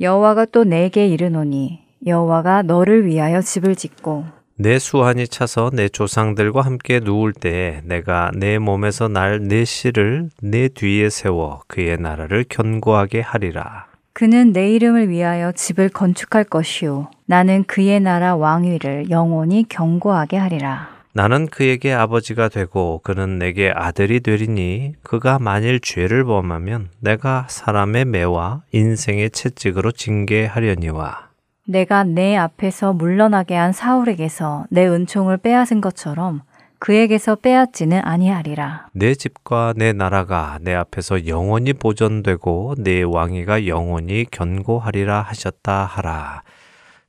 여호와가 0.00 0.46
또 0.46 0.64
내게 0.64 1.06
이르노니 1.06 1.80
여호와가 2.06 2.62
너를 2.62 3.06
위하여 3.06 3.40
집을 3.40 3.76
짓고 3.76 4.35
내 4.58 4.78
수한이 4.78 5.28
차서 5.28 5.70
내 5.74 5.88
조상들과 5.90 6.62
함께 6.62 6.98
누울 6.98 7.34
때에 7.34 7.82
내가 7.84 8.30
내 8.34 8.58
몸에서 8.58 9.06
날 9.06 9.38
내 9.38 9.66
씨를 9.66 10.30
내 10.40 10.68
뒤에 10.68 11.10
세워 11.10 11.60
그의 11.66 11.98
나라를 11.98 12.46
견고하게 12.48 13.20
하리라. 13.20 13.86
그는 14.14 14.54
내 14.54 14.72
이름을 14.72 15.10
위하여 15.10 15.52
집을 15.52 15.90
건축할 15.90 16.44
것이요 16.44 17.10
나는 17.26 17.64
그의 17.64 18.00
나라 18.00 18.34
왕위를 18.34 19.10
영원히 19.10 19.66
견고하게 19.68 20.38
하리라. 20.38 20.88
나는 21.12 21.46
그에게 21.48 21.92
아버지가 21.92 22.48
되고 22.48 23.00
그는 23.02 23.38
내게 23.38 23.70
아들이 23.74 24.20
되리니 24.20 24.94
그가 25.02 25.38
만일 25.38 25.80
죄를 25.80 26.24
범하면 26.24 26.88
내가 27.00 27.46
사람의 27.50 28.06
매와 28.06 28.62
인생의 28.72 29.30
채찍으로 29.30 29.92
징계하려니와 29.92 31.25
내가 31.66 32.04
내 32.04 32.36
앞에서 32.36 32.92
물러나게 32.92 33.54
한 33.54 33.72
사울에게서 33.72 34.66
내 34.70 34.86
은총을 34.86 35.38
빼앗은 35.38 35.80
것처럼 35.80 36.42
그에게서 36.78 37.36
빼앗지는 37.36 38.00
아니하리라. 38.04 38.88
내 38.92 39.14
집과 39.14 39.74
내 39.76 39.92
나라가 39.92 40.58
내 40.60 40.74
앞에서 40.74 41.26
영원히 41.26 41.72
보존되고 41.72 42.76
내 42.78 43.02
왕위가 43.02 43.66
영원히 43.66 44.24
견고하리라 44.30 45.22
하셨다 45.22 45.84
하라. 45.84 46.42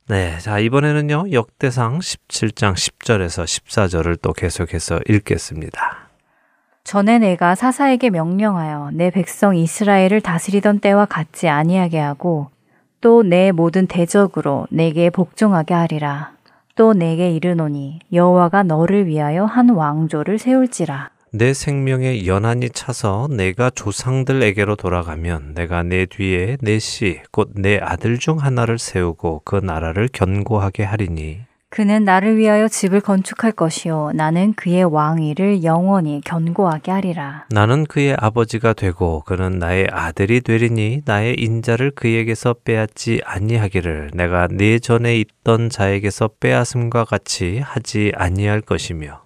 네, 0.08 0.38
자, 0.38 0.58
이번에는요, 0.58 1.32
역대상 1.32 1.98
17장 1.98 2.72
10절에서 2.72 3.44
14절을 3.44 4.18
또 4.22 4.32
계속해서 4.32 5.00
읽겠습니다. 5.06 6.08
전에 6.82 7.18
내가 7.18 7.54
사사에게 7.54 8.08
명령하여 8.08 8.92
내 8.94 9.10
백성 9.10 9.54
이스라엘을 9.54 10.22
다스리던 10.22 10.80
때와 10.80 11.04
같지 11.04 11.46
아니하게 11.46 11.98
하고 11.98 12.48
또 13.00 13.22
내 13.22 13.52
모든 13.52 13.86
대적으로 13.86 14.66
내게 14.70 15.10
복종하게 15.10 15.74
하리라. 15.74 16.32
또 16.74 16.92
내게 16.92 17.30
이르노니 17.30 18.00
여호와가 18.12 18.62
너를 18.62 19.06
위하여 19.06 19.44
한 19.44 19.70
왕조를 19.70 20.38
세울지라. 20.38 21.10
내 21.30 21.52
생명에 21.52 22.26
연한이 22.26 22.70
차서 22.70 23.28
내가 23.30 23.68
조상들에게로 23.70 24.76
돌아가면 24.76 25.52
내가 25.54 25.82
내 25.82 26.06
뒤에 26.06 26.56
내 26.62 26.78
씨, 26.78 27.20
곧 27.30 27.50
내 27.54 27.78
아들 27.78 28.18
중 28.18 28.38
하나를 28.38 28.78
세우고 28.78 29.42
그 29.44 29.56
나라를 29.56 30.08
견고하게 30.12 30.84
하리니 30.84 31.40
그는 31.70 32.04
나를 32.04 32.38
위하여 32.38 32.66
집을 32.66 33.00
건축할 33.02 33.52
것이요 33.52 34.12
나는 34.14 34.54
그의 34.54 34.84
왕위를 34.84 35.64
영원히 35.64 36.20
견고하게 36.24 36.90
하리라. 36.90 37.46
나는 37.50 37.84
그의 37.84 38.16
아버지가 38.18 38.72
되고 38.72 39.22
그는 39.26 39.58
나의 39.58 39.86
아들이 39.90 40.40
되리니 40.40 41.02
나의 41.04 41.34
인자를 41.38 41.90
그에게서 41.90 42.54
빼앗지 42.64 43.20
아니하기를 43.24 44.12
내가 44.14 44.48
네 44.50 44.78
전에 44.78 45.16
있던 45.18 45.68
자에게서 45.68 46.30
빼앗음과 46.40 47.04
같이 47.04 47.58
하지 47.58 48.12
아니할 48.14 48.62
것이며 48.62 49.20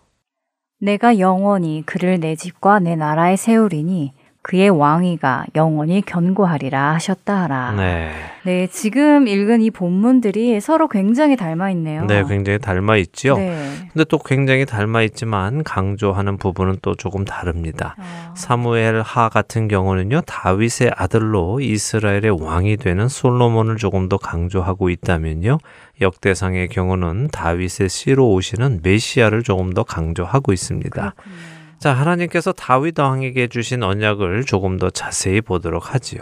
내가 0.81 1.21
영원히 1.21 1.85
그를 1.87 2.19
내 2.19 2.35
집과 2.35 2.81
내 2.81 2.97
나라에 2.97 3.37
세우리니 3.37 4.15
그의 4.43 4.71
왕위가 4.71 5.47
영원히 5.55 6.03
견고하리라 6.03 6.95
하셨다 6.95 7.43
하라. 7.43 7.73
네. 7.77 8.11
네, 8.45 8.67
지금 8.67 9.29
읽은 9.29 9.63
이 9.63 9.71
본문들이 9.71 10.61
서로 10.61 10.89
굉장히 10.89 11.37
닮아 11.37 11.71
있네요. 11.71 12.05
네, 12.07 12.25
굉장히 12.29 12.59
닮아 12.59 12.97
있죠. 12.97 13.37
네. 13.37 13.73
근데 13.93 14.05
또 14.05 14.19
굉장히 14.19 14.67
닮아 14.67 15.03
있지만 15.03 15.63
강조하는 15.63 16.39
부분은 16.39 16.79
또 16.83 16.97
조금 16.97 17.25
다릅니다. 17.25 17.95
어, 17.99 18.35
사무엘 18.37 19.03
하 19.03 19.29
같은 19.29 19.69
경우는요, 19.69 20.23
다윗의 20.23 20.91
아들로 20.97 21.61
이스라엘의 21.61 22.43
왕이 22.43 22.79
되는 22.79 23.07
솔로몬을 23.07 23.77
조금 23.77 24.09
더 24.09 24.17
강조하고 24.17 24.91
있다면요, 24.91 25.59
역대상의 26.01 26.67
경우는 26.67 27.29
다윗의 27.29 27.89
씨로 27.89 28.29
오시는 28.31 28.81
메시아를 28.83 29.45
조금 29.45 29.73
더 29.73 29.85
강조하고 29.85 30.53
있습니다. 30.53 30.91
그렇군요. 30.91 31.62
자, 31.83 31.93
하나님께서 31.93 32.53
다윗 32.53 32.97
왕에게 32.97 33.49
주신 33.49 33.83
언약을 33.83 34.45
조금 34.45 34.79
더 34.79 34.89
자세히 34.89 35.41
보도록 35.41 35.93
하지요. 35.93 36.21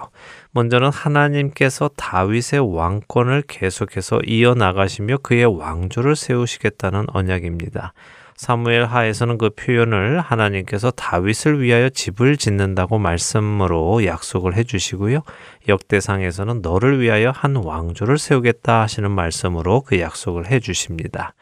먼저는 0.53 0.89
하나님께서 0.89 1.91
다윗의 1.99 2.61
왕권을 2.75 3.43
계속해서 3.47 4.21
이어나가시며 4.25 5.19
그의 5.19 5.45
왕조를 5.45 6.17
세우시겠다는 6.17 7.09
언약입니다. 7.13 7.93
사무엘 8.37 8.87
하에서는 8.87 9.37
그 9.37 9.51
표현을 9.51 10.21
하나님께서 10.21 10.93
다윗을 10.93 11.61
위하여 11.61 11.91
집을 11.91 12.39
짓는다고 12.39 12.99
말씀으로 12.99 14.07
약속을 14.07 14.57
해 14.57 14.65
주시고요. 14.65 15.21
역대상에서는 15.69 16.63
너를 16.63 17.03
위하여 17.03 17.33
한 17.33 17.57
왕조를 17.57 18.17
세우겠다 18.17 18.81
하시는 18.81 19.11
말씀으로 19.11 19.83
그 19.83 20.01
약속을 20.01 20.51
해 20.51 20.59
주십니다. 20.59 21.35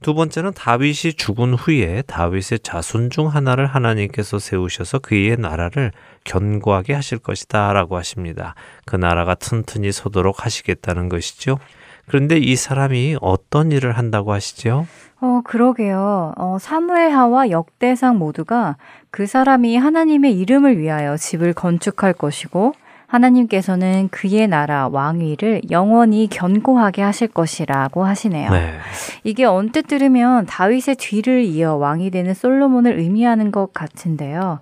두 0.00 0.14
번째는 0.14 0.52
다윗이 0.52 1.14
죽은 1.16 1.54
후에 1.54 2.02
다윗의 2.02 2.60
자손 2.62 3.10
중 3.10 3.26
하나를 3.28 3.66
하나님께서 3.66 4.38
세우셔서 4.38 5.00
그의 5.00 5.36
나라를 5.36 5.90
견고하게 6.24 6.94
하실 6.94 7.18
것이다 7.18 7.72
라고 7.72 7.96
하십니다. 7.96 8.54
그 8.84 8.94
나라가 8.94 9.34
튼튼히 9.34 9.90
서도록 9.90 10.44
하시겠다는 10.44 11.08
것이죠. 11.08 11.58
그런데 12.06 12.38
이 12.38 12.56
사람이 12.56 13.18
어떤 13.20 13.72
일을 13.72 13.98
한다고 13.98 14.32
하시죠? 14.32 14.86
어, 15.20 15.40
그러게요. 15.44 16.32
어, 16.36 16.58
사무엘하와 16.60 17.50
역대상 17.50 18.18
모두가 18.18 18.76
그 19.10 19.26
사람이 19.26 19.76
하나님의 19.76 20.38
이름을 20.38 20.78
위하여 20.78 21.16
집을 21.16 21.52
건축할 21.54 22.12
것이고 22.12 22.72
하나님께서는 23.08 24.08
그의 24.10 24.46
나라 24.46 24.88
왕위를 24.88 25.62
영원히 25.70 26.28
견고하게 26.28 27.02
하실 27.02 27.28
것이라고 27.28 28.04
하시네요. 28.04 28.50
네. 28.50 28.78
이게 29.24 29.44
언뜻 29.44 29.86
들으면 29.88 30.46
다윗의 30.46 30.96
뒤를 30.98 31.42
이어 31.42 31.74
왕이 31.76 32.10
되는 32.10 32.32
솔로몬을 32.34 32.98
의미하는 32.98 33.50
것 33.50 33.72
같은데요. 33.72 34.60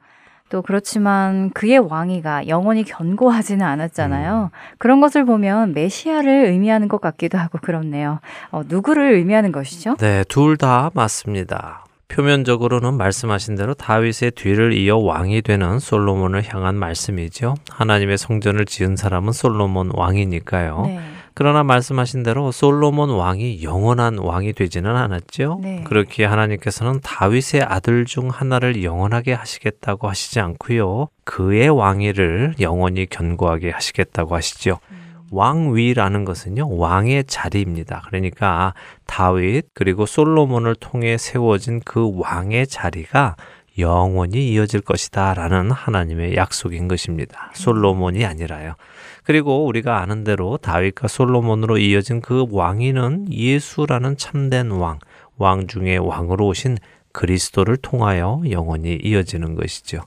또 0.49 0.63
그렇지만 0.63 1.51
그의 1.51 1.79
왕위가 1.79 2.47
영원히 2.47 2.85
견고하지는 2.85 3.67
않았잖아요. 3.67 4.53
그런 4.79 5.01
것을 5.01 5.25
보면 5.25 5.75
메시아를 5.75 6.47
의미하는 6.47 6.87
것 6.87 7.01
같기도 7.01 7.37
하고 7.37 7.59
그렇네요. 7.61 8.21
어, 8.53 8.63
누구를 8.69 9.15
의미하는 9.15 9.51
것이죠? 9.51 9.97
네, 9.97 10.23
둘 10.29 10.57
다 10.57 10.91
맞습니다. 10.95 11.85
표면적으로는 12.09 12.95
말씀하신 12.95 13.57
대로 13.57 13.75
다윗의 13.75 14.33
뒤를 14.33 14.73
이어 14.73 14.97
왕이 14.97 15.43
되는 15.43 15.79
솔로몬을 15.79 16.43
향한 16.47 16.77
말씀이죠. 16.77 17.55
하나님의 17.71 18.19
성전을 18.19 18.65
지은 18.65 18.97
사람은 18.97 19.33
솔로몬 19.33 19.91
왕이니까요. 19.93 20.83
네. 20.87 21.01
그러나 21.35 21.63
말씀하신 21.63 22.23
대로 22.23 22.51
솔로몬 22.51 23.11
왕이 23.11 23.63
영원한 23.63 24.17
왕이 24.17 24.55
되지는 24.55 24.97
않았죠. 24.97 25.61
네. 25.63 25.83
그렇기에 25.85 26.25
하나님께서는 26.25 27.01
다윗의 27.03 27.63
아들 27.63 28.07
중 28.07 28.31
하나를 28.31 28.83
영원하게 28.83 29.35
하시겠다고 29.35 30.09
하시지 30.09 30.41
않고요. 30.41 31.09
그의 31.25 31.69
왕위를 31.69 32.55
영원히 32.61 33.05
견고하게 33.05 33.71
하시겠다고 33.71 34.35
하시죠. 34.35 34.79
왕위라는 35.31 36.25
것은요, 36.25 36.77
왕의 36.77 37.25
자리입니다. 37.25 38.03
그러니까 38.07 38.75
다윗 39.07 39.67
그리고 39.75 40.07
솔로몬을 40.07 40.75
통해 40.77 41.17
세워진 41.19 41.81
그 41.85 42.13
왕의 42.15 42.67
자리가 42.67 43.37
영원히 43.79 44.53
이어질 44.53 44.81
것이다 44.81 45.35
라는 45.35 45.71
하나님의 45.71 46.37
약속인 46.37 46.89
것입니다. 46.89 47.51
솔로몬이 47.55 48.25
아니라요. 48.25 48.75
그리고 49.25 49.67
우리가 49.67 50.01
아는 50.01 50.25
대로 50.25 50.57
다윗과 50.57 51.09
솔로몬으로 51.09 51.79
이어진 51.79 52.21
그 52.21 52.47
왕위는 52.51 53.33
예수라는 53.33 54.17
참된 54.17 54.71
왕, 54.71 54.99
왕 55.37 55.67
중에 55.67 55.97
왕으로 55.97 56.47
오신 56.47 56.79
그리스도를 57.13 57.77
통하여 57.77 58.43
영원히 58.51 58.99
이어지는 59.03 59.55
것이죠. 59.55 60.03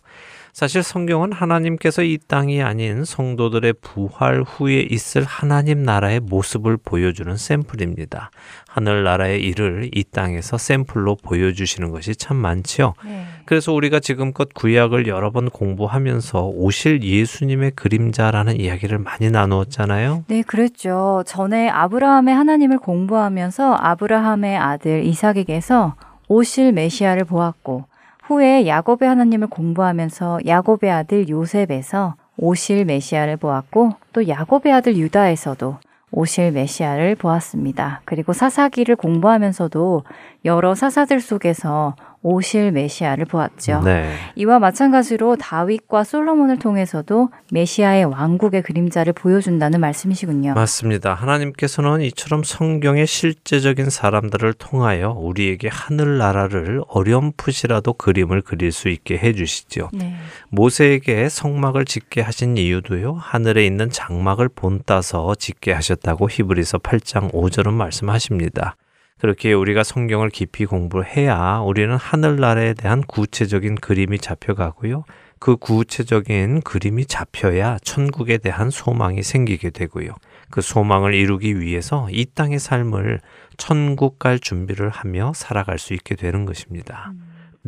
사실 0.60 0.84
성경은 0.84 1.32
하나님께서 1.32 2.04
이 2.04 2.18
땅이 2.18 2.62
아닌 2.62 3.06
성도들의 3.06 3.76
부활 3.80 4.42
후에 4.42 4.82
있을 4.92 5.24
하나님 5.24 5.84
나라의 5.84 6.20
모습을 6.20 6.76
보여주는 6.76 7.34
샘플입니다. 7.38 8.30
하늘 8.68 9.06
나라의 9.06 9.42
일을 9.42 9.90
이 9.96 10.04
땅에서 10.04 10.58
샘플로 10.58 11.16
보여주시는 11.24 11.92
것이 11.92 12.14
참 12.14 12.36
많지요. 12.36 12.94
네. 13.06 13.24
그래서 13.46 13.72
우리가 13.72 14.02
지금껏 14.02 14.54
구약을 14.54 15.08
여러 15.08 15.32
번 15.32 15.50
공부하면서 15.50 16.48
오실 16.48 17.04
예수님의 17.04 17.72
그림자라는 17.78 18.60
이야기를 18.60 18.98
많이 18.98 19.32
나누었잖아요. 19.32 20.26
네, 20.28 20.42
그랬죠. 20.42 21.24
전에 21.26 21.70
아브라함의 21.70 22.36
하나님을 22.36 22.80
공부하면서 22.80 23.76
아브라함의 23.80 24.58
아들 24.58 25.06
이삭에게서 25.06 25.96
오실 26.28 26.74
메시아를 26.74 27.24
보았고 27.24 27.86
후에 28.30 28.68
야곱의 28.68 29.10
하나님을 29.10 29.48
공부하면서 29.48 30.42
야곱의 30.46 30.92
아들 30.92 31.30
요셉에서 31.30 32.14
오실 32.38 32.86
메시아를 32.86 33.38
보았고 33.38 33.94
또 34.14 34.28
야곱의 34.28 34.72
아들 34.72 34.98
유다에서도 34.98 35.78
오실 36.12 36.52
메시아를 36.52 37.16
보았습니다. 37.16 38.02
그리고 38.06 38.34
사사기를 38.34 38.96
공부하면서도 38.98 40.04
여러 40.46 40.76
사사들 40.76 41.22
속에서 41.22 41.96
오실 42.22 42.72
메시아를 42.72 43.26
보았죠. 43.26 43.82
네. 43.84 44.14
이와 44.36 44.60
마찬가지로 44.60 45.38
다윗과 45.38 46.04
솔로몬을 46.04 46.60
통해서도 46.60 47.30
메시아의 47.52 48.06
왕국의 48.06 48.62
그림자를 48.64 49.14
보여준다는 49.14 49.80
말씀이시군요. 49.80 50.54
맞습니다. 50.54 51.14
하나님께서는 51.14 52.02
이처럼 52.02 52.44
성경의 52.44 53.08
실제적인 53.08 53.90
사람들을 53.90 54.54
통하여 54.54 55.12
우리에게 55.12 55.70
하늘나라를 55.70 56.82
어렴풋이라도 56.88 57.94
그림을 57.94 58.42
그릴 58.42 58.72
수 58.72 58.90
있게 58.90 59.18
해주시죠. 59.18 59.90
네. 59.94 60.16
모세에게 60.50 61.30
성막을 61.30 61.86
짓게 61.86 62.22
하신 62.22 62.58
이유도요. 62.58 63.14
하늘에 63.14 63.66
있는 63.66 63.90
장막을 63.90 64.50
본따서 64.50 65.36
짓게 65.36 65.72
하셨다고 65.72 66.30
히브리서 66.30 66.80
8장 66.80 67.32
5절은 67.32 67.72
말씀하십니다. 67.74 68.76
그렇게 69.20 69.54
우리가 69.54 69.84
성경을 69.84 70.30
깊이 70.30 70.66
공부를 70.66 71.06
해야 71.06 71.60
우리는 71.60 71.96
하늘나라에 71.96 72.74
대한 72.74 73.02
구체적인 73.02 73.76
그림이 73.76 74.18
잡혀가고요. 74.20 75.04
그 75.40 75.56
구체적인 75.56 76.62
그림이 76.62 77.06
잡혀야 77.06 77.80
천국에 77.84 78.38
대한 78.38 78.70
소망이 78.70 79.24
생기게 79.24 79.70
되고요. 79.70 80.16
그 80.50 80.62
소망을 80.62 81.14
이루기 81.14 81.60
위해서 81.60 82.08
이 82.12 82.26
땅의 82.34 82.60
삶을 82.60 83.20
천국 83.58 84.20
갈 84.20 84.40
준비를 84.40 84.90
하며 84.90 85.34
살아갈 85.36 85.80
수 85.80 85.94
있게 85.94 86.16
되는 86.16 86.46
것입니다. 86.46 87.14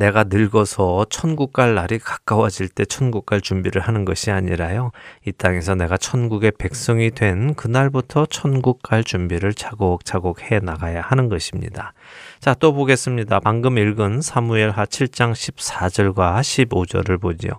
내가 0.01 0.23
늙어서 0.23 1.05
천국 1.11 1.53
갈 1.53 1.75
날이 1.75 1.99
가까워질 1.99 2.69
때 2.69 2.85
천국 2.85 3.27
갈 3.27 3.39
준비를 3.39 3.83
하는 3.83 4.03
것이 4.03 4.31
아니라요. 4.31 4.91
이 5.27 5.31
땅에서 5.31 5.75
내가 5.75 5.95
천국의 5.95 6.53
백성이 6.57 7.11
된 7.11 7.53
그날부터 7.53 8.25
천국 8.25 8.81
갈 8.81 9.03
준비를 9.03 9.53
차곡차곡 9.53 10.51
해 10.51 10.59
나가야 10.59 11.01
하는 11.01 11.29
것입니다. 11.29 11.93
자, 12.39 12.55
또 12.55 12.73
보겠습니다. 12.73 13.41
방금 13.41 13.77
읽은 13.77 14.21
사무엘 14.21 14.71
하 14.71 14.85
7장 14.85 15.33
14절과 15.33 16.39
15절을 16.39 17.21
보지요. 17.21 17.51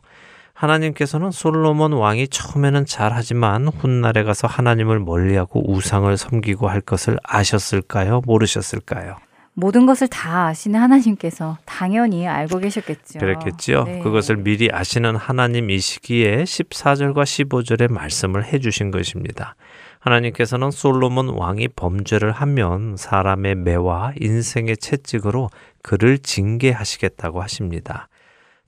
하나님께서는 0.53 1.30
솔로몬 1.30 1.93
왕이 1.93 2.26
처음에는 2.26 2.86
잘하지만 2.86 3.68
훗날에 3.68 4.24
가서 4.24 4.49
하나님을 4.49 4.99
멀리하고 4.99 5.70
우상을 5.70 6.16
섬기고 6.16 6.68
할 6.68 6.80
것을 6.80 7.18
아셨을까요? 7.22 8.22
모르셨을까요? 8.26 9.16
모든 9.55 9.84
것을 9.84 10.09
다 10.09 10.46
아시는 10.46 10.80
하나님께서 10.80 11.59
당연히 11.66 12.26
알고 12.26 12.59
계셨겠죠. 12.59 13.18
그랬겠죠. 13.18 13.84
네. 13.84 13.98
그것을 14.00 14.36
미리 14.36 14.70
아시는 14.72 15.16
하나님이시기에 15.16 16.44
14절과 16.44 17.24
15절의 17.24 17.92
말씀을 17.92 18.44
해 18.44 18.59
주신 18.59 18.90
것입니다. 18.90 19.55
하나님께서는 19.98 20.70
솔로몬 20.70 21.28
왕이 21.28 21.68
범죄를 21.68 22.32
하면 22.32 22.96
사람의 22.96 23.57
매와 23.57 24.14
인생의 24.18 24.78
채찍으로 24.78 25.50
그를 25.82 26.18
징계하시겠다고 26.18 27.42
하십니다. 27.42 28.09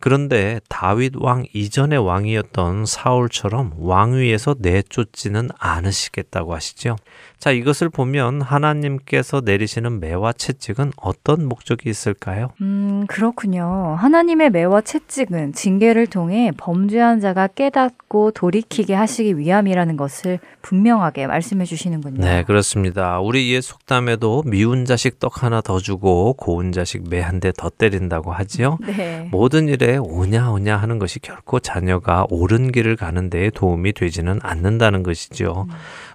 그런데 0.01 0.61
다윗 0.68 1.14
왕 1.16 1.47
이전의 1.55 1.99
왕이었던 1.99 2.85
사울처럼 2.85 3.72
왕위에서 3.78 4.55
내쫓지는 4.59 5.49
않으시겠다고 5.59 6.55
하시죠. 6.55 6.97
자, 7.45 7.51
이것을 7.51 7.90
보면 7.90 8.40
하나님께서 8.40 9.42
내리시는 9.45 10.01
매와 10.01 10.32
채찍은 10.32 10.92
어떤 10.97 11.47
목적이 11.47 11.90
있을까요? 11.90 12.49
음, 12.62 13.05
그렇군요. 13.07 13.97
하나님의 13.99 14.49
매와 14.49 14.80
채찍은 14.80 15.53
징계를 15.53 16.07
통해 16.07 16.53
범죄한 16.57 17.20
자가 17.20 17.49
깨닫고 17.49 18.30
돌이키게 18.30 18.95
하시기 18.95 19.36
위함이라는 19.36 19.99
것을 19.99 20.38
분명하게 20.62 21.26
말씀해 21.26 21.66
주시는군요. 21.66 22.22
네, 22.24 22.45
그렇습니다. 22.45 23.20
우리 23.20 23.53
옛 23.53 23.61
속담에도 23.61 24.45
미운 24.47 24.86
자식 24.86 25.18
떡 25.18 25.42
하나 25.42 25.61
더 25.61 25.78
주고 25.80 26.32
고운 26.38 26.72
자식 26.72 27.11
매 27.11 27.20
한 27.20 27.40
대 27.40 27.53
더 27.53 27.68
때린다고 27.68 28.32
하지요. 28.32 28.78
네. 28.97 29.28
모든 29.30 29.68
일에 29.68 29.99
오냐 29.99 30.51
오냐 30.51 30.78
하는 30.78 30.99
것이 30.99 31.18
결코 31.18 31.61
자녀가 31.61 32.24
옳은 32.30 32.72
길을 32.72 32.97
가는 32.97 33.28
데에 33.28 33.51
도움이 33.51 33.92
되지는 33.92 34.38
않는다는 34.42 35.03
것이죠. 35.03 35.66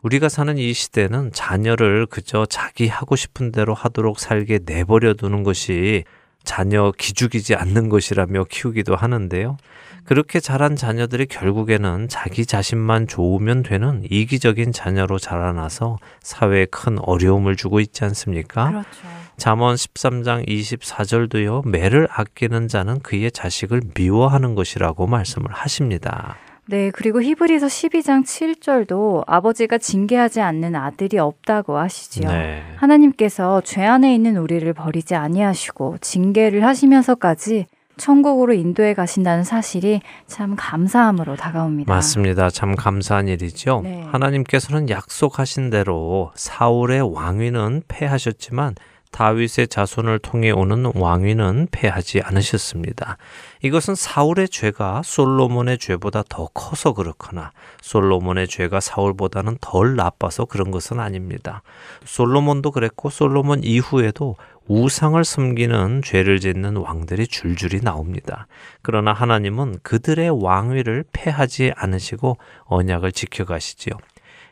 우리가 0.04 0.30
사는 0.30 0.58
이 0.58 0.74
시대는 0.74 1.32
자녀를 1.34 2.06
그저 2.06 2.46
자기 2.46 2.88
하고 2.88 3.16
싶은 3.16 3.52
대로 3.52 3.74
하도록 3.74 4.20
살게 4.20 4.60
내버려 4.66 5.14
두는 5.14 5.44
것이 5.44 6.04
자녀 6.44 6.92
기죽이지 6.98 7.56
않는 7.56 7.90
것이라며 7.90 8.46
키우기도 8.46 8.96
하는데요. 8.96 9.58
그렇게 10.06 10.40
자란 10.40 10.76
자녀들이 10.76 11.28
결국에는 11.28 12.08
자기 12.10 12.46
자신만 12.46 13.08
좋으면 13.08 13.62
되는 13.62 14.04
이기적인 14.10 14.72
자녀로 14.72 15.20
자라나서 15.20 15.98
사회에 16.22 16.66
큰 16.66 16.98
어려움을 16.98 17.56
주고 17.56 17.80
있지 17.80 18.04
않습니까? 18.06 18.70
그렇죠. 18.70 18.90
잠언 19.38 19.76
13장 19.76 20.48
24절도요. 20.48 21.68
매를 21.68 22.08
아끼는 22.10 22.68
자는 22.68 23.00
그의 23.02 23.32
자식을 23.32 23.82
미워하는 23.94 24.56
것이라고 24.56 25.06
말씀을 25.06 25.52
하십니다. 25.52 26.38
네, 26.70 26.92
그리고 26.92 27.20
히브리서 27.20 27.66
12장 27.66 28.24
7절도 28.24 29.24
아버지가 29.26 29.80
징계하지 29.80 30.40
않는 30.40 30.76
아들이 30.76 31.18
없다고 31.18 31.78
하시지요. 31.78 32.30
네. 32.30 32.62
하나님께서 32.76 33.62
죄 33.62 33.84
안에 33.84 34.14
있는 34.14 34.38
우리를 34.38 34.72
버리지 34.74 35.16
아니하시고 35.16 35.98
징계를 36.02 36.64
하시면서까지 36.64 37.66
천국으로 37.98 38.54
인도해 38.54 38.94
가신다는 38.94 39.44
사실이 39.44 40.02
참 40.28 40.56
감사함으로 40.56 41.38
다가옵니다. 41.38 41.92
맞습니다. 41.92 42.52
참 42.52 42.76
감사한 42.76 43.28
일이죠. 43.28 43.82
네. 43.84 44.04
하나님께서는 44.12 44.90
약속하신 44.90 45.72
대로 45.72 46.32
사울의 46.36 47.02
왕위는 47.02 47.82
패하셨지만 47.88 48.76
다윗의 49.12 49.68
자손을 49.68 50.20
통해 50.20 50.52
오는 50.52 50.92
왕위는 50.96 51.68
패하지 51.72 52.22
않으셨습니다. 52.22 53.18
이것은 53.62 53.96
사울의 53.96 54.50
죄가 54.50 55.02
솔로몬의 55.04 55.78
죄보다 55.78 56.24
더 56.30 56.48
커서 56.54 56.94
그렇거나 56.94 57.52
솔로몬의 57.82 58.48
죄가 58.48 58.80
사울보다는 58.80 59.58
덜 59.62 59.96
나빠서 59.96 60.46
그런 60.46 60.72
것은 60.72 61.00
아닙니다. 61.00 61.64
솔로몬도 62.06 62.72
그랬고 62.72 63.10
솔로몬 63.10 63.64
이후에도 63.64 64.36
우상을 64.68 65.22
섬기는 65.24 66.04
죄를 66.04 66.40
짓는 66.40 66.78
왕들이 66.78 67.28
줄줄이 67.28 67.82
나옵니다. 67.82 68.48
그러나 68.84 69.14
하나님은 69.14 69.80
그들의 69.82 70.30
왕위를 70.44 71.06
패하지 71.12 71.74
않으시고 71.76 72.38
언약을 72.66 73.12
지켜가시지요. 73.12 73.96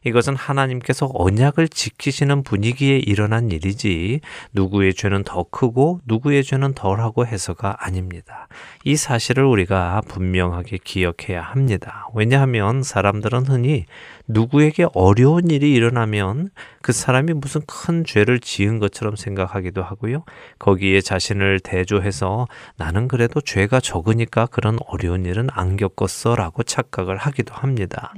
이것은 0.05 0.35
하나님께서 0.35 1.09
언약을 1.13 1.67
지키시는 1.69 2.43
분위기에 2.43 2.97
일어난 2.97 3.51
일이지 3.51 4.21
누구의 4.53 4.93
죄는 4.93 5.23
더 5.23 5.43
크고 5.43 6.01
누구의 6.05 6.43
죄는 6.43 6.73
덜하고 6.73 7.25
해서가 7.25 7.77
아닙니다. 7.79 8.47
이 8.83 8.95
사실을 8.95 9.43
우리가 9.45 10.01
분명하게 10.07 10.79
기억해야 10.83 11.41
합니다. 11.41 12.07
왜냐하면 12.13 12.83
사람들은 12.83 13.47
흔히 13.47 13.85
누구에게 14.27 14.87
어려운 14.93 15.49
일이 15.49 15.73
일어나면 15.73 16.49
그 16.81 16.91
사람이 16.91 17.33
무슨 17.33 17.61
큰 17.65 18.03
죄를 18.05 18.39
지은 18.39 18.79
것처럼 18.79 19.15
생각하기도 19.15 19.83
하고요. 19.83 20.23
거기에 20.59 21.01
자신을 21.01 21.59
대조해서 21.59 22.47
나는 22.77 23.07
그래도 23.07 23.41
죄가 23.41 23.79
적으니까 23.79 24.45
그런 24.47 24.77
어려운 24.87 25.25
일은 25.25 25.47
안 25.51 25.77
겪었어 25.77 26.35
라고 26.35 26.63
착각을 26.63 27.17
하기도 27.17 27.53
합니다. 27.53 28.13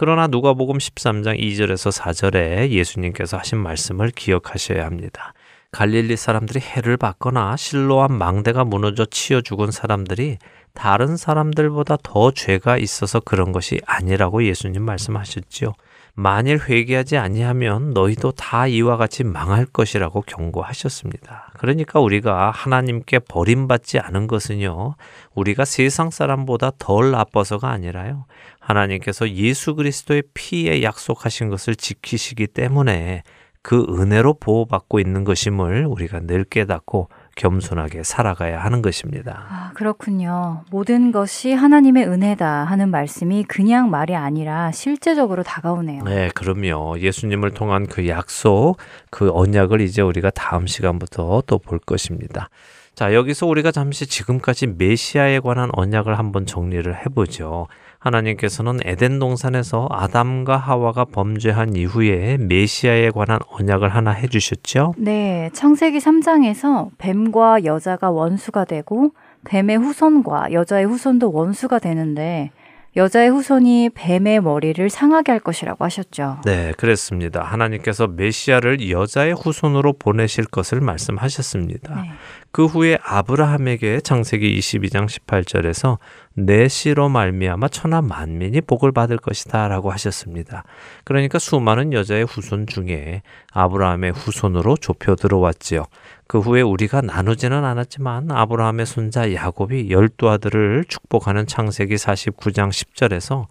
그러나 0.00 0.28
누가복음 0.28 0.78
13장 0.78 1.38
2절에서 1.38 1.92
4절에 1.92 2.70
예수님께서 2.70 3.36
하신 3.36 3.58
말씀을 3.58 4.08
기억하셔야 4.08 4.86
합니다. 4.86 5.34
갈릴리 5.72 6.16
사람들이 6.16 6.58
해를 6.58 6.96
받거나 6.96 7.54
실로암 7.58 8.14
망대가 8.14 8.64
무너져 8.64 9.04
치여 9.04 9.42
죽은 9.42 9.70
사람들이 9.70 10.38
다른 10.72 11.18
사람들보다 11.18 11.98
더 12.02 12.30
죄가 12.30 12.78
있어서 12.78 13.20
그런 13.20 13.52
것이 13.52 13.78
아니라고 13.84 14.42
예수님 14.42 14.82
말씀하셨지요. 14.84 15.74
만일 16.14 16.60
회개하지 16.60 17.16
아니하면 17.18 17.90
너희도 17.90 18.32
다 18.32 18.66
이와 18.66 18.96
같이 18.96 19.22
망할 19.22 19.64
것이라고 19.64 20.22
경고하셨습니다. 20.22 21.52
그러니까 21.58 22.00
우리가 22.00 22.50
하나님께 22.50 23.20
버림받지 23.20 23.98
않은 24.00 24.26
것은요, 24.26 24.96
우리가 25.34 25.64
세상 25.64 26.10
사람보다 26.10 26.72
덜 26.78 27.10
나빠서가 27.12 27.70
아니라요, 27.70 28.24
하나님께서 28.70 29.30
예수 29.30 29.74
그리스도의 29.74 30.22
피에 30.34 30.82
약속하신 30.82 31.48
것을 31.50 31.76
지키시기 31.76 32.46
때문에 32.48 33.22
그 33.62 33.84
은혜로 33.90 34.34
보호받고 34.40 35.00
있는 35.00 35.22
것임을 35.24 35.84
우리가 35.84 36.20
늘 36.20 36.44
깨닫고 36.44 37.10
겸손하게 37.36 38.02
살아가야 38.04 38.58
하는 38.64 38.80
것입니다. 38.80 39.44
아, 39.50 39.72
그렇군요. 39.74 40.64
모든 40.70 41.12
것이 41.12 41.52
하나님의 41.52 42.06
은혜다 42.08 42.64
하는 42.64 42.90
말씀이 42.90 43.44
그냥 43.44 43.90
말이 43.90 44.16
아니라 44.16 44.72
실제적으로 44.72 45.42
다가오네요. 45.42 46.04
네, 46.04 46.30
그럼요. 46.34 46.98
예수님을 47.00 47.50
통한 47.52 47.86
그 47.86 48.08
약속, 48.08 48.78
그 49.10 49.30
언약을 49.30 49.82
이제 49.82 50.00
우리가 50.00 50.30
다음 50.30 50.66
시간부터 50.66 51.42
또 51.46 51.58
볼 51.58 51.78
것입니다. 51.78 52.48
자, 52.94 53.14
여기서 53.14 53.46
우리가 53.46 53.70
잠시 53.72 54.06
지금까지 54.06 54.66
메시아에 54.78 55.40
관한 55.40 55.70
언약을 55.72 56.18
한번 56.18 56.46
정리를 56.46 56.94
해보죠. 57.04 57.68
하나님께서는 58.00 58.78
에덴 58.84 59.18
동산에서 59.18 59.86
아담과 59.90 60.56
하와가 60.56 61.04
범죄한 61.04 61.76
이후에 61.76 62.38
메시아에 62.38 63.10
관한 63.10 63.38
언약을 63.50 63.90
하나 63.90 64.10
해주셨죠? 64.10 64.94
네, 64.96 65.50
창세기 65.52 65.98
3장에서 65.98 66.88
뱀과 66.98 67.64
여자가 67.64 68.10
원수가 68.10 68.64
되고 68.64 69.12
뱀의 69.44 69.76
후손과 69.78 70.52
여자의 70.52 70.86
후손도 70.86 71.32
원수가 71.32 71.78
되는데 71.78 72.50
여자의 72.96 73.30
후손이 73.30 73.90
뱀의 73.94 74.40
머리를 74.40 74.90
상하게 74.90 75.30
할 75.32 75.40
것이라고 75.40 75.84
하셨죠. 75.84 76.40
네, 76.44 76.72
그랬습니다. 76.76 77.42
하나님께서 77.42 78.08
메시아를 78.08 78.90
여자의 78.90 79.32
후손으로 79.32 79.92
보내실 79.92 80.46
것을 80.46 80.80
말씀하셨습니다. 80.80 82.02
네. 82.02 82.10
그 82.50 82.66
후에 82.66 82.98
아브라함에게 83.04 84.00
창세기 84.00 84.58
22장 84.58 85.06
18절에서 85.06 85.98
내 86.34 86.66
씨로 86.66 87.08
말미암아 87.08 87.68
천하 87.68 88.02
만민이 88.02 88.62
복을 88.62 88.90
받을 88.90 89.18
것이다라고 89.18 89.92
하셨습니다. 89.92 90.64
그러니까 91.04 91.38
수많은 91.38 91.92
여자의 91.92 92.24
후손 92.24 92.66
중에 92.66 93.22
아브라함의 93.52 94.12
후손으로 94.12 94.76
좁혀 94.76 95.14
들어왔지요. 95.14 95.84
그 96.30 96.38
후에 96.38 96.60
우리가 96.60 97.00
나누지는 97.00 97.64
않았지만 97.64 98.30
아브라함의 98.30 98.86
손자 98.86 99.34
야곱이 99.34 99.90
열두 99.90 100.30
아들을 100.30 100.84
축복하는 100.86 101.44
창세기 101.44 101.96
49장 101.96 102.68
10절에서 102.68 103.46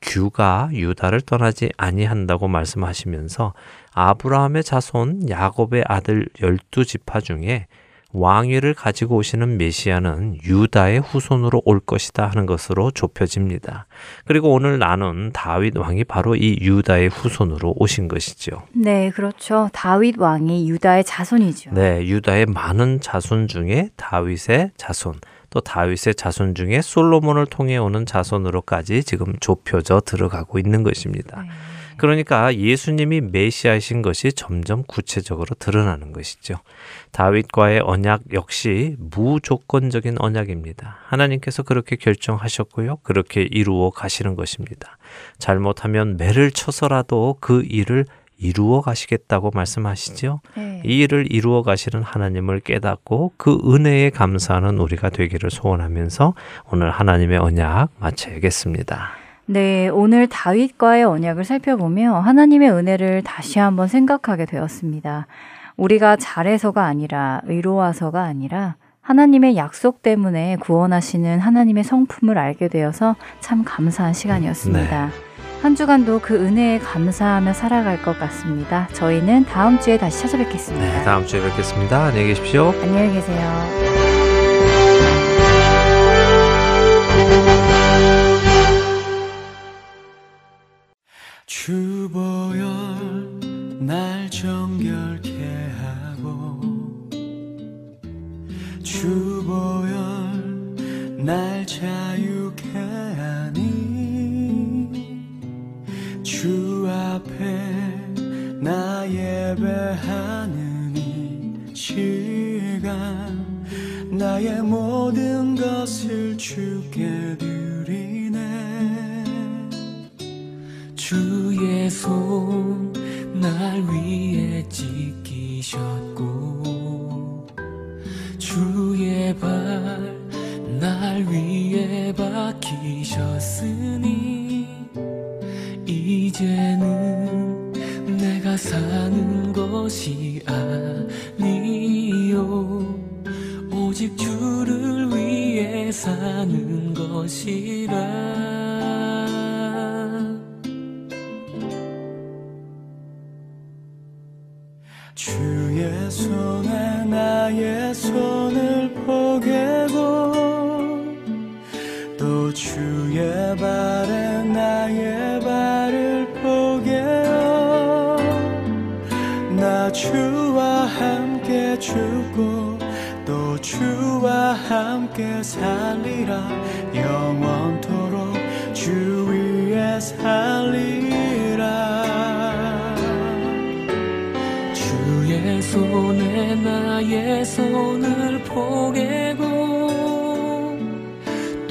규가 0.00 0.70
유다를 0.72 1.20
떠나지 1.20 1.68
아니한다고 1.76 2.48
말씀하시면서 2.48 3.52
아브라함의 3.92 4.64
자손 4.64 5.28
야곱의 5.28 5.84
아들 5.86 6.26
열두 6.40 6.86
지파 6.86 7.20
중에 7.20 7.66
왕위를 8.14 8.74
가지고 8.74 9.16
오시는 9.16 9.58
메시아는 9.58 10.38
유다의 10.44 11.00
후손으로 11.00 11.62
올 11.64 11.80
것이다 11.80 12.26
하는 12.28 12.46
것으로 12.46 12.92
좁혀집니다. 12.92 13.86
그리고 14.24 14.52
오늘 14.52 14.78
나눈 14.78 15.32
다윗 15.32 15.76
왕이 15.76 16.04
바로 16.04 16.36
이 16.36 16.56
유다의 16.60 17.08
후손으로 17.08 17.74
오신 17.76 18.06
것이죠. 18.06 18.62
네, 18.72 19.10
그렇죠. 19.10 19.68
다윗 19.72 20.16
왕이 20.16 20.70
유다의 20.70 21.04
자손이죠. 21.04 21.72
네, 21.72 22.06
유다의 22.06 22.46
많은 22.46 23.00
자손 23.00 23.48
중에 23.48 23.90
다윗의 23.96 24.70
자손, 24.76 25.14
또 25.50 25.60
다윗의 25.60 26.14
자손 26.14 26.54
중에 26.54 26.82
솔로몬을 26.82 27.46
통해 27.46 27.76
오는 27.76 28.06
자손으로까지 28.06 29.02
지금 29.02 29.34
좁혀져 29.40 30.00
들어가고 30.00 30.60
있는 30.60 30.84
것입니다. 30.84 31.42
네. 31.42 31.48
그러니까 32.04 32.54
예수님이 32.54 33.22
메시아이신 33.22 34.02
것이 34.02 34.30
점점 34.34 34.82
구체적으로 34.86 35.54
드러나는 35.58 36.12
것이죠. 36.12 36.56
다윗과의 37.12 37.80
언약 37.82 38.34
역시 38.34 38.94
무조건적인 38.98 40.16
언약입니다. 40.18 40.98
하나님께서 41.06 41.62
그렇게 41.62 41.96
결정하셨고요. 41.96 42.96
그렇게 42.96 43.48
이루어 43.50 43.88
가시는 43.88 44.34
것입니다. 44.34 44.98
잘못하면 45.38 46.18
매를 46.18 46.50
쳐서라도 46.50 47.38
그 47.40 47.62
일을 47.64 48.04
이루어 48.36 48.82
가시겠다고 48.82 49.52
말씀하시죠. 49.54 50.42
네. 50.58 50.82
이 50.84 50.98
일을 50.98 51.32
이루어 51.32 51.62
가시는 51.62 52.02
하나님을 52.02 52.60
깨닫고 52.60 53.32
그 53.38 53.58
은혜에 53.64 54.10
감사하는 54.10 54.78
우리가 54.78 55.08
되기를 55.08 55.50
소원하면서 55.50 56.34
오늘 56.70 56.90
하나님의 56.90 57.38
언약 57.38 57.92
마쳐야겠습니다. 57.98 59.23
네, 59.46 59.88
오늘 59.88 60.26
다윗과의 60.26 61.04
언약을 61.04 61.44
살펴보며 61.44 62.18
하나님의 62.18 62.70
은혜를 62.70 63.22
다시 63.22 63.58
한번 63.58 63.88
생각하게 63.88 64.46
되었습니다. 64.46 65.26
우리가 65.76 66.16
잘해서가 66.16 66.84
아니라 66.84 67.42
의로워서가 67.44 68.22
아니라 68.22 68.76
하나님의 69.02 69.56
약속 69.56 70.02
때문에 70.02 70.56
구원하시는 70.60 71.40
하나님의 71.40 71.84
성품을 71.84 72.38
알게 72.38 72.68
되어서 72.68 73.16
참 73.40 73.64
감사한 73.64 74.14
시간이었습니다. 74.14 75.10
한 75.60 75.74
주간도 75.74 76.20
그 76.20 76.36
은혜에 76.36 76.78
감사하며 76.78 77.52
살아갈 77.52 78.00
것 78.02 78.18
같습니다. 78.18 78.88
저희는 78.92 79.44
다음 79.46 79.78
주에 79.78 79.98
다시 79.98 80.20
찾아뵙겠습니다. 80.22 80.86
네, 80.86 81.04
다음 81.04 81.26
주에 81.26 81.42
뵙겠습니다. 81.42 82.04
안녕히 82.04 82.28
계십시오. 82.28 82.72
안녕히 82.82 83.12
계세요. 83.12 83.64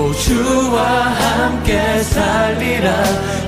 또 0.00 0.10
주와 0.14 0.80
함께 1.10 2.02
살리라. 2.02 2.90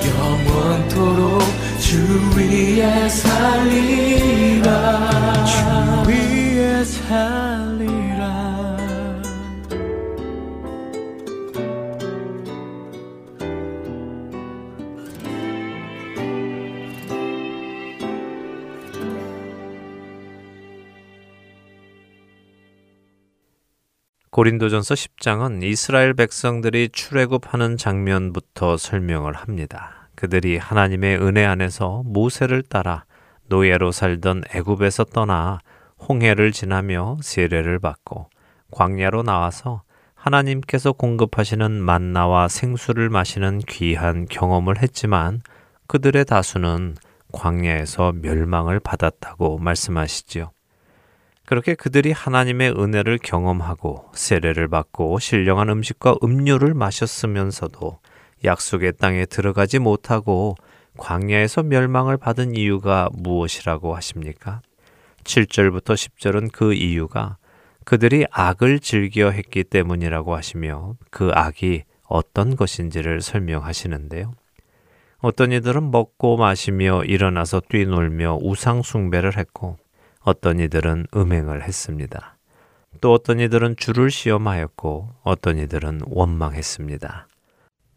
영원토록 0.04 1.40
주 1.80 1.96
위에 2.36 3.08
살리라 3.08 4.68
고린도전서 24.32 24.94
10장은 24.94 25.62
이스라엘 25.62 26.14
백성들이 26.14 26.88
출애굽하는 26.88 27.76
장면부터 27.76 28.78
설명을 28.78 29.34
합니다. 29.34 30.08
그들이 30.14 30.56
하나님의 30.56 31.20
은혜 31.20 31.44
안에서 31.44 32.02
모세를 32.06 32.62
따라 32.62 33.04
노예로 33.48 33.92
살던 33.92 34.44
애굽에서 34.54 35.04
떠나 35.04 35.58
홍해를 36.08 36.52
지나며 36.52 37.18
세례를 37.20 37.78
받고 37.78 38.30
광야로 38.70 39.22
나와서 39.22 39.82
하나님께서 40.14 40.92
공급하시는 40.92 41.70
만나와 41.70 42.48
생수를 42.48 43.10
마시는 43.10 43.58
귀한 43.68 44.24
경험을 44.24 44.80
했지만 44.80 45.42
그들의 45.88 46.24
다수는 46.24 46.96
광야에서 47.32 48.14
멸망을 48.22 48.80
받았다고 48.80 49.58
말씀하시지요. 49.58 50.52
그렇게 51.52 51.74
그들이 51.74 52.12
하나님의 52.12 52.70
은혜를 52.70 53.18
경험하고 53.18 54.08
세례를 54.14 54.68
받고 54.68 55.18
신령한 55.18 55.68
음식과 55.68 56.14
음료를 56.24 56.72
마셨으면서도 56.72 57.98
약속의 58.42 58.94
땅에 58.98 59.26
들어가지 59.26 59.78
못하고 59.78 60.54
광야에서 60.96 61.62
멸망을 61.62 62.16
받은 62.16 62.56
이유가 62.56 63.10
무엇이라고 63.12 63.94
하십니까? 63.94 64.62
7절부터 65.24 65.92
10절은 65.92 66.52
그 66.52 66.72
이유가 66.72 67.36
그들이 67.84 68.24
악을 68.30 68.80
즐겨 68.80 69.28
했기 69.28 69.62
때문이라고 69.62 70.34
하시며 70.34 70.94
그 71.10 71.32
악이 71.34 71.82
어떤 72.04 72.56
것인지를 72.56 73.20
설명하시는데요. 73.20 74.32
어떤 75.18 75.52
이들은 75.52 75.90
먹고 75.90 76.38
마시며 76.38 77.04
일어나서 77.04 77.60
뛰놀며 77.68 78.38
우상숭배를 78.40 79.36
했고 79.36 79.76
어떤 80.24 80.60
이들은 80.60 81.06
음행을 81.14 81.62
했습니다. 81.62 82.36
또 83.00 83.12
어떤 83.12 83.40
이들은 83.40 83.76
주를 83.76 84.10
시험하였고 84.10 85.08
어떤 85.22 85.58
이들은 85.58 86.02
원망했습니다. 86.06 87.26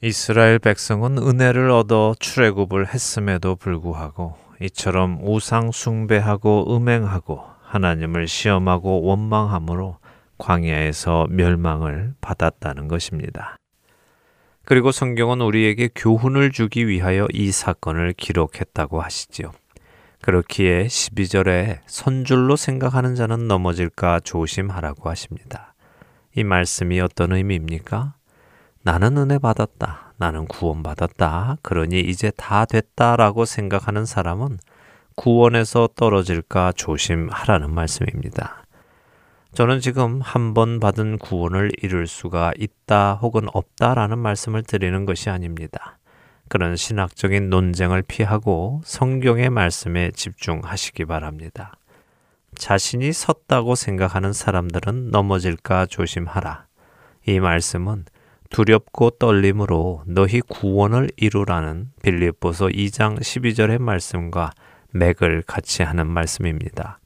이스라엘 0.02 0.60
백성은 0.60 1.18
은혜를 1.18 1.70
얻어 1.70 2.16
출애굽을 2.20 2.94
했음에도 2.94 3.56
불구하고 3.56 4.36
이처럼 4.62 5.20
우상 5.22 5.72
숭배하고 5.72 6.76
음행하고 6.76 7.44
하나님을 7.64 8.28
시험하고 8.28 9.04
원망함으로 9.04 9.98
광야에서 10.38 11.28
멸망을 11.30 12.14
받았다는 12.22 12.88
것입니다. 12.88 13.58
그리고 14.64 14.92
성경은 14.92 15.42
우리에게 15.42 15.90
교훈을 15.94 16.52
주기 16.52 16.88
위하여 16.88 17.28
이 17.32 17.52
사건을 17.52 18.14
기록했다고 18.14 19.02
하시지요. 19.02 19.52
그렇기에 20.26 20.88
12절에 20.88 21.82
선줄로 21.86 22.56
생각하는 22.56 23.14
자는 23.14 23.48
넘어질까 23.48 24.22
조심하라고 24.22 25.08
하십니다. 25.08 25.76
이 26.36 26.44
말씀이 26.44 27.00
어떤 27.00 27.32
의미입니까? 27.32 28.16
나는 28.82 29.20
은혜 29.20 29.38
받았다. 29.38 30.14
나는 30.18 30.48
구원 30.48 30.82
받았다. 30.82 31.58
그러니 31.62 32.00
이제 32.00 32.32
다 32.36 32.66
됐다라고 32.66 33.46
생각하는 33.46 34.06
사람은 34.06 34.58
구원에서 35.16 35.90
떨어질까 35.96 36.72
조심하라는 36.72 37.72
말씀입니다. 37.72 38.64
저는 39.54 39.80
지금 39.80 40.22
한 40.22 40.56
번 40.56 40.80
받은 40.80 41.20
구원을 41.20 41.70
이룰 41.84 42.08
수가 42.08 42.52
있다 42.58 43.14
혹은 43.22 43.46
없다라는 43.54 44.18
말씀을 44.18 44.64
드리는 44.64 45.06
것이 45.06 45.30
아닙니다. 45.30 46.00
그런 46.48 46.76
신학적인 46.76 47.50
논쟁을 47.50 48.04
피하고 48.04 48.82
성경의 48.86 49.50
말씀에 49.50 50.12
집중하시기 50.12 51.06
바랍니다. 51.06 51.74
자신이 52.56 53.12
섰다고 53.12 53.76
생각하는 53.76 54.34
사람들은 54.34 55.12
넘어질까 55.12 55.88
조심하라. 55.88 56.66
이 57.28 57.40
말씀은 57.40 58.06
두렵고 58.50 59.12
떨림으로 59.12 60.04
너희 60.06 60.40
구원을 60.42 61.10
이루라는 61.18 61.92
빌립보서 62.04 62.68
2장 62.68 63.20
12절의 63.20 63.80
말씀과 63.80 64.52
맥을 64.92 65.44
같이 65.46 65.84
하는 65.84 66.08
말씀입니다. 66.08 67.00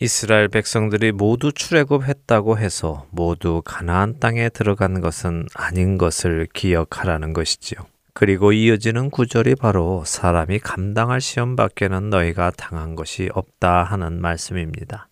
이스라엘 0.00 0.48
백성들이 0.48 1.12
모두 1.12 1.52
출애굽했다고 1.52 2.58
해서 2.58 3.06
모두 3.10 3.62
가나안 3.64 4.20
땅에 4.20 4.48
들어간 4.48 5.00
것은 5.00 5.46
아닌 5.54 5.98
것을 5.98 6.46
기억하라는 6.52 7.32
것이지요. 7.32 7.80
그리고 8.18 8.50
이어지는 8.50 9.10
구절이 9.10 9.54
바로 9.54 10.02
사람이 10.04 10.58
감당할 10.58 11.20
시험 11.20 11.54
밖에는 11.54 12.10
너희가 12.10 12.50
당한 12.50 12.96
것이 12.96 13.28
없다 13.32 13.84
하는 13.84 14.20
말씀입니다. 14.20 15.06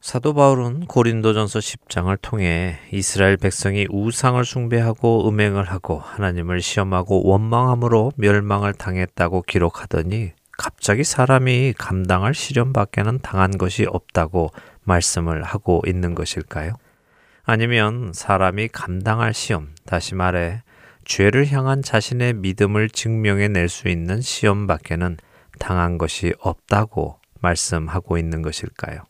사도 0.00 0.32
바울은 0.32 0.86
고린도전서 0.86 1.58
10장을 1.58 2.18
통해 2.22 2.78
이스라엘 2.90 3.36
백성이 3.36 3.86
우상을 3.90 4.42
숭배하고 4.42 5.28
음행을 5.28 5.64
하고 5.64 5.98
하나님을 5.98 6.62
시험하고 6.62 7.28
원망함으로 7.28 8.12
멸망을 8.16 8.72
당했다고 8.72 9.42
기록하더니 9.42 10.32
갑자기 10.52 11.04
사람이 11.04 11.74
감당할 11.76 12.32
시련 12.32 12.72
밖에는 12.72 13.18
당한 13.18 13.58
것이 13.58 13.84
없다고 13.86 14.52
말씀을 14.84 15.42
하고 15.42 15.82
있는 15.86 16.14
것일까요? 16.14 16.76
아니면 17.42 18.12
사람이 18.14 18.68
감당할 18.68 19.34
시험, 19.34 19.74
다시 19.84 20.14
말해 20.14 20.62
죄를 21.04 21.46
향한 21.50 21.82
자신의 21.82 22.34
믿음을 22.34 22.88
증명해 22.90 23.48
낼 23.48 23.68
수 23.68 23.88
있는 23.88 24.20
시험 24.20 24.66
밖에는 24.66 25.16
당한 25.58 25.98
것이 25.98 26.34
없다고 26.40 27.18
말씀하고 27.40 28.18
있는 28.18 28.42
것일까요? 28.42 29.00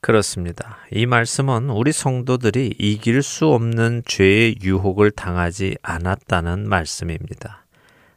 그렇습니다. 0.00 0.78
이 0.90 1.06
말씀은 1.06 1.70
우리 1.70 1.92
성도들이 1.92 2.74
이길 2.78 3.22
수 3.22 3.46
없는 3.48 4.02
죄의 4.04 4.56
유혹을 4.62 5.12
당하지 5.12 5.76
않았다는 5.82 6.68
말씀입니다. 6.68 7.64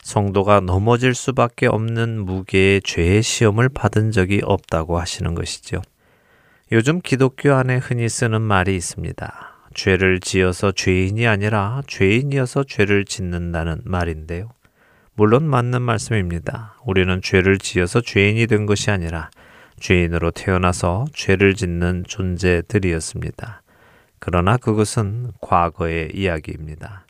성도가 0.02 0.62
넘어질 0.62 1.14
수밖에 1.14 1.68
없는 1.68 2.26
무게의 2.26 2.82
죄의 2.84 3.22
시험을 3.22 3.70
받은 3.70 4.12
적이 4.12 4.42
없다고 4.44 5.00
하시는 5.00 5.36
것이죠. 5.36 5.82
요즘 6.72 7.02
기독교 7.02 7.54
안에 7.54 7.78
흔히 7.78 8.10
쓰는 8.10 8.42
말이 8.42 8.76
있습니다. 8.76 9.55
죄를 9.76 10.22
지어서 10.22 10.72
죄인이 10.72 11.28
아니라 11.28 11.84
죄인이어서 11.86 12.64
죄를 12.64 13.06
짓는다는 13.06 13.82
말인데요. 13.84 14.50
물론 15.14 15.48
맞는 15.48 15.82
말씀입니다. 15.82 16.78
우리는 16.86 17.22
죄를 17.22 17.60
지어서 17.60 18.02
죄인이 18.02 18.48
된 18.48 18.66
것이 18.66 18.90
아니라 18.90 19.30
죄인으로 19.80 20.32
태어나서 20.32 21.06
죄를 21.14 21.54
짓는 21.56 22.06
존재들이었습니다. 22.08 23.62
그러나 24.20 24.58
그것은 24.58 25.32
과거의 25.42 26.12
이야기입니다. 26.14 27.06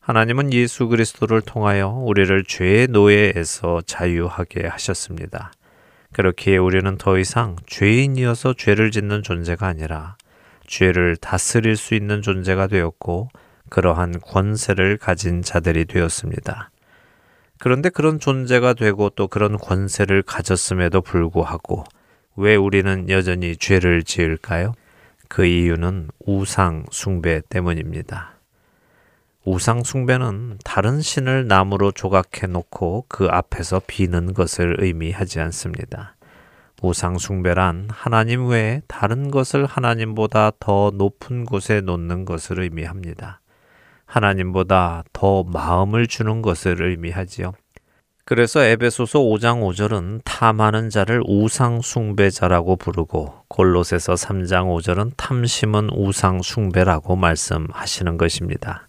하나님은 0.00 0.52
예수 0.52 0.86
그리스도를 0.86 1.40
통하여 1.40 1.88
우리를 1.88 2.44
죄의 2.44 2.86
노예에서 2.88 3.82
자유하게 3.84 4.68
하셨습니다. 4.68 5.52
그렇기에 6.12 6.56
우리는 6.56 6.96
더 6.96 7.18
이상 7.18 7.56
죄인이어서 7.66 8.54
죄를 8.54 8.92
짓는 8.92 9.24
존재가 9.24 9.66
아니라 9.66 10.16
죄를 10.66 11.16
다스릴 11.16 11.76
수 11.76 11.94
있는 11.94 12.22
존재가 12.22 12.66
되었고 12.66 13.28
그러한 13.68 14.20
권세를 14.20 14.98
가진 14.98 15.42
자들이 15.42 15.84
되었습니다. 15.86 16.70
그런데 17.58 17.88
그런 17.88 18.20
존재가 18.20 18.74
되고 18.74 19.10
또 19.10 19.28
그런 19.28 19.56
권세를 19.56 20.22
가졌음에도 20.22 21.00
불구하고 21.00 21.84
왜 22.36 22.54
우리는 22.54 23.08
여전히 23.08 23.56
죄를 23.56 24.02
지을까요? 24.02 24.74
그 25.28 25.44
이유는 25.44 26.08
우상 26.26 26.84
숭배 26.90 27.40
때문입니다. 27.48 28.36
우상 29.44 29.84
숭배는 29.84 30.58
다른 30.64 31.00
신을 31.00 31.46
나무로 31.46 31.92
조각해 31.92 32.48
놓고 32.48 33.06
그 33.08 33.26
앞에서 33.30 33.80
비는 33.86 34.34
것을 34.34 34.76
의미하지 34.80 35.38
않습니다. 35.40 36.15
우상 36.82 37.18
숭배란 37.18 37.88
하나님 37.90 38.48
외에 38.48 38.82
다른 38.86 39.30
것을 39.30 39.66
하나님보다 39.66 40.52
더 40.60 40.90
높은 40.94 41.44
곳에 41.44 41.80
놓는 41.80 42.24
것을 42.24 42.60
의미합니다. 42.60 43.40
하나님보다 44.04 45.04
더 45.12 45.42
마음을 45.42 46.06
주는 46.06 46.42
것을 46.42 46.82
의미하지요. 46.82 47.52
그래서 48.24 48.60
에베소서 48.60 49.20
5장 49.20 49.62
5절은 49.62 50.22
탐하는 50.24 50.90
자를 50.90 51.22
우상 51.24 51.80
숭배자라고 51.80 52.74
부르고 52.74 53.34
골로새서 53.46 54.14
3장 54.14 54.66
5절은 54.66 55.12
탐심은 55.16 55.90
우상 55.92 56.42
숭배라고 56.42 57.14
말씀하시는 57.14 58.16
것입니다. 58.16 58.88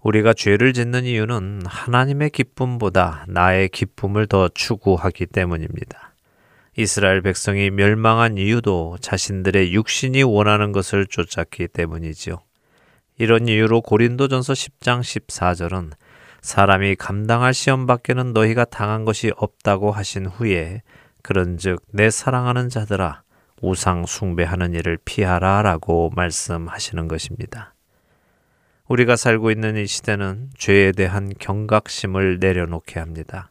우리가 0.00 0.32
죄를 0.32 0.72
짓는 0.72 1.04
이유는 1.04 1.62
하나님의 1.66 2.30
기쁨보다 2.30 3.26
나의 3.28 3.68
기쁨을 3.68 4.26
더 4.26 4.48
추구하기 4.48 5.26
때문입니다. 5.26 6.05
이스라엘 6.78 7.22
백성이 7.22 7.70
멸망한 7.70 8.36
이유도 8.36 8.98
자신들의 9.00 9.72
육신이 9.72 10.22
원하는 10.22 10.72
것을 10.72 11.06
쫓았기 11.06 11.68
때문이지요. 11.68 12.42
이런 13.18 13.48
이유로 13.48 13.80
고린도전서 13.80 14.52
10장 14.52 15.00
14절은 15.00 15.92
사람이 16.42 16.96
감당할 16.96 17.54
시험 17.54 17.86
밖에는 17.86 18.34
너희가 18.34 18.66
당한 18.66 19.06
것이 19.06 19.32
없다고 19.36 19.90
하신 19.90 20.26
후에 20.26 20.82
그런즉 21.22 21.82
내 21.92 22.10
사랑하는 22.10 22.68
자들아 22.68 23.22
우상 23.62 24.04
숭배하는 24.04 24.74
일을 24.74 24.98
피하라라고 25.02 26.12
말씀하시는 26.14 27.08
것입니다. 27.08 27.74
우리가 28.86 29.16
살고 29.16 29.50
있는 29.50 29.76
이 29.76 29.86
시대는 29.86 30.50
죄에 30.58 30.92
대한 30.92 31.32
경각심을 31.38 32.38
내려놓게 32.38 33.00
합니다. 33.00 33.50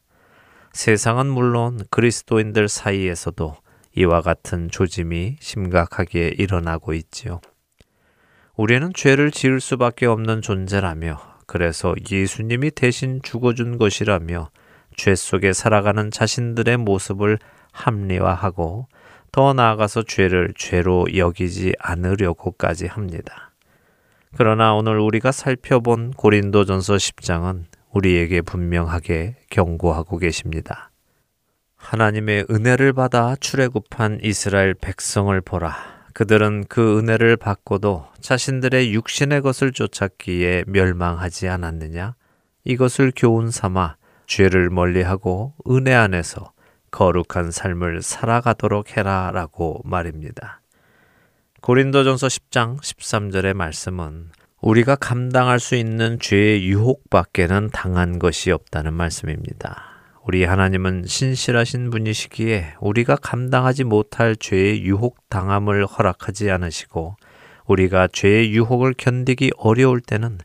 세상은 0.75 1.27
물론 1.27 1.79
그리스도인들 1.89 2.67
사이에서도 2.67 3.55
이와 3.95 4.19
같은 4.19 4.69
조짐이 4.69 5.37
심각하게 5.39 6.35
일어나고 6.37 6.93
있지요. 6.95 7.39
우리는 8.57 8.91
죄를 8.93 9.31
지을 9.31 9.61
수밖에 9.61 10.05
없는 10.05 10.41
존재라며 10.41 11.17
그래서 11.47 11.95
예수님이 12.11 12.71
대신 12.71 13.21
죽어준 13.23 13.77
것이라며 13.77 14.49
죄 14.97 15.15
속에 15.15 15.53
살아가는 15.53 16.11
자신들의 16.11 16.75
모습을 16.75 17.39
합리화하고 17.71 18.89
더 19.31 19.53
나아가서 19.53 20.03
죄를 20.03 20.53
죄로 20.57 21.05
여기지 21.15 21.73
않으려고까지 21.79 22.87
합니다. 22.87 23.53
그러나 24.35 24.73
오늘 24.73 24.99
우리가 24.99 25.31
살펴본 25.31 26.11
고린도전서 26.11 26.95
10장은 26.95 27.63
우리에게 27.95 28.41
분명하게 28.41 29.37
경고하고 29.49 30.17
계십니다. 30.17 30.91
하나님의 31.77 32.47
은혜를 32.49 32.93
받아 32.93 33.35
출애굽한 33.35 34.19
이스라엘 34.21 34.73
백성을 34.73 35.39
보라. 35.41 35.95
그들은 36.13 36.65
그 36.67 36.99
은혜를 36.99 37.37
받고도 37.37 38.07
자신들의 38.19 38.93
육신의 38.93 39.41
것을 39.41 39.71
쫓았기에 39.71 40.65
멸망하지 40.67 41.47
않았느냐? 41.47 42.15
이것을 42.63 43.11
교훈 43.15 43.49
삼아 43.51 43.95
죄를 44.25 44.69
멀리하고 44.69 45.53
은혜 45.69 45.93
안에서 45.93 46.51
거룩한 46.91 47.51
삶을 47.51 48.01
살아가도록 48.01 48.97
해라라고 48.97 49.81
말입니다. 49.85 50.61
고린도전서 51.61 52.27
10장 52.27 52.77
13절의 52.81 53.53
말씀은 53.53 54.31
우리가 54.65 54.95
감당할 54.95 55.59
수 55.59 55.75
있는 55.75 56.17
죄의 56.19 56.67
유혹밖에는 56.67 57.69
당한 57.71 58.17
것이 58.17 58.49
없다는 58.49 58.95
말씀입니다. 58.95 59.83
우리 60.23 60.43
하나님은 60.43 61.03
신실하신 61.05 61.91
분이시기에 61.91 62.73
우리가 62.79 63.15
감당하지 63.15 63.83
못할 63.83 64.35
죄의 64.35 64.83
유혹 64.83 65.29
당함을 65.29 65.85
허락하지 65.85 66.49
않으시고 66.49 67.15
우리가 67.67 68.07
죄의 68.11 68.53
유혹을 68.53 68.95
견디기 68.97 69.51
어려울 69.57 70.01
때는 70.01 70.39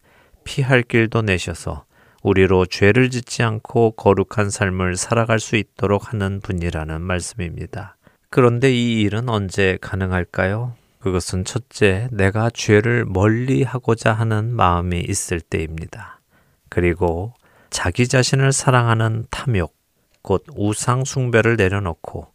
피할 0.44 0.82
길도 0.82 1.22
내셔서 1.22 1.86
우리로 2.22 2.66
죄를 2.66 3.08
짓지 3.08 3.42
않고 3.42 3.92
거룩한 3.92 4.50
삶을 4.50 4.96
살아갈 4.96 5.40
수 5.40 5.56
있도록 5.56 6.12
하는 6.12 6.40
분이라는 6.40 7.00
말씀입니다. 7.00 7.96
그런데 8.28 8.70
이 8.70 9.00
일은 9.00 9.30
언제 9.30 9.78
가능할까요? 9.80 10.74
그것은 11.00 11.44
첫째, 11.44 12.08
내가 12.12 12.50
죄를 12.50 13.06
멀리 13.06 13.62
하고자 13.62 14.12
하는 14.12 14.54
마음이 14.54 15.00
있을 15.00 15.40
때입니다. 15.40 16.20
그리고 16.68 17.32
자기 17.70 18.06
자신을 18.06 18.52
사랑하는 18.52 19.24
탐욕, 19.30 19.74
곧 20.22 20.44
우상 20.54 21.04
숭배를 21.04 21.56
내려놓고 21.56 22.32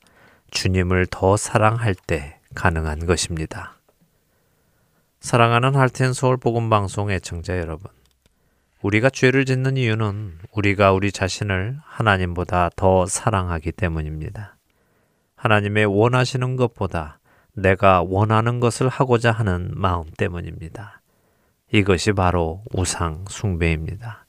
주님을 0.50 1.08
더 1.12 1.38
사랑할 1.38 1.94
때 1.94 2.40
가능한 2.56 3.06
것입니다. 3.06 3.76
사랑하는 5.20 5.76
할텐 5.76 6.14
서울 6.14 6.38
복음 6.38 6.70
방송 6.70 7.12
애청자 7.12 7.58
여러분. 7.60 7.92
우리가 8.82 9.10
죄를 9.10 9.46
짓는 9.46 9.78
이유는 9.78 10.40
우리가 10.52 10.92
우리 10.92 11.12
자신을 11.12 11.80
하나님보다 11.84 12.70
더 12.76 13.06
사랑하기 13.06 13.72
때문입니다. 13.74 14.56
하나님의 15.36 15.86
원하시는 15.86 16.56
것보다 16.56 17.20
내가 17.56 18.04
원하는 18.04 18.60
것을 18.60 18.90
하고자 18.90 19.32
하는 19.32 19.72
마음 19.76 20.06
때문입니다. 20.18 21.02
이것이 21.72 22.12
바로 22.12 22.64
우상 22.74 23.26
숭배입니다. 23.30 24.26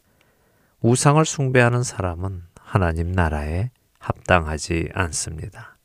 우상을 0.80 1.24
숭배하는 1.24 1.82
사람은 1.82 2.44
하나님 2.60 3.12
나라에 3.12 3.70
합당하지 3.98 4.90
않습니다. 4.94 5.76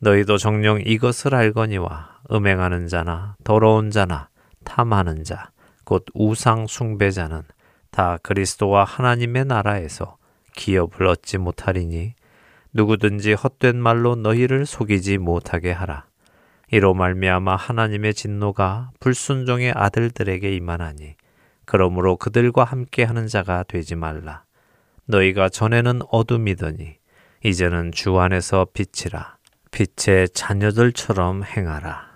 너희도 0.00 0.38
정령 0.38 0.82
이것을 0.84 1.34
알거니와 1.34 2.20
음행하는 2.30 2.88
자나 2.88 3.36
더러운 3.44 3.90
자나 3.90 4.28
탐하는 4.64 5.24
자, 5.24 5.50
곧 5.84 6.04
우상 6.14 6.66
숭배자는 6.66 7.42
다 7.90 8.18
그리스도와 8.22 8.84
하나님의 8.84 9.46
나라에서 9.46 10.16
기업을 10.54 11.06
얻지 11.06 11.38
못하리니 11.38 12.14
누구든지 12.72 13.32
헛된 13.32 13.76
말로 13.76 14.14
너희를 14.14 14.66
속이지 14.66 15.18
못하게 15.18 15.72
하라. 15.72 16.09
이로 16.72 16.94
말미암아 16.94 17.56
하나님의 17.56 18.14
진노가 18.14 18.90
불순종의 19.00 19.72
아들들에게 19.74 20.54
임하나니 20.54 21.14
그러므로 21.64 22.16
그들과 22.16 22.64
함께 22.64 23.02
하는 23.02 23.26
자가 23.26 23.64
되지 23.64 23.96
말라. 23.96 24.44
너희가 25.06 25.48
전에는 25.48 26.02
어둠이더니 26.10 26.96
이제는 27.44 27.90
주 27.92 28.18
안에서 28.18 28.66
빛이라 28.72 29.36
빛의 29.72 30.28
자녀들처럼 30.30 31.42
행하라. 31.44 32.10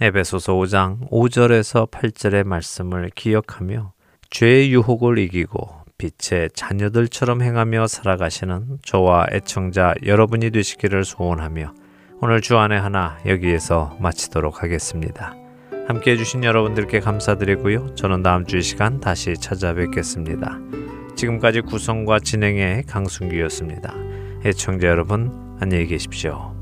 에베소서 0.00 0.54
5장 0.54 1.10
5절에서 1.10 1.90
8절의 1.90 2.44
말씀을 2.44 3.10
기억하며 3.14 3.92
죄의 4.30 4.72
유혹을 4.72 5.18
이기고 5.18 5.78
빛의 5.98 6.50
자녀들처럼 6.54 7.42
행하며 7.42 7.88
살아가시는 7.88 8.78
저와 8.84 9.26
애청자 9.32 9.94
여러분이 10.06 10.50
되시기를 10.50 11.04
소원하며 11.04 11.74
오늘 12.20 12.40
주안의 12.40 12.80
하나 12.80 13.16
여기에서 13.26 13.96
마치도록 14.00 14.62
하겠습니다. 14.62 15.34
함께 15.86 16.12
해주신 16.12 16.42
여러분들께 16.44 17.00
감사드리고요. 17.00 17.94
저는 17.94 18.22
다음 18.22 18.44
주 18.44 18.58
이 18.58 18.62
시간 18.62 19.00
다시 19.00 19.34
찾아뵙겠습니다. 19.34 20.58
지금까지 21.16 21.60
구성과 21.62 22.18
진행의 22.20 22.84
강순기였습니다. 22.84 23.94
애청자 24.44 24.88
여러분, 24.88 25.56
안녕히 25.60 25.86
계십시오. 25.86 26.54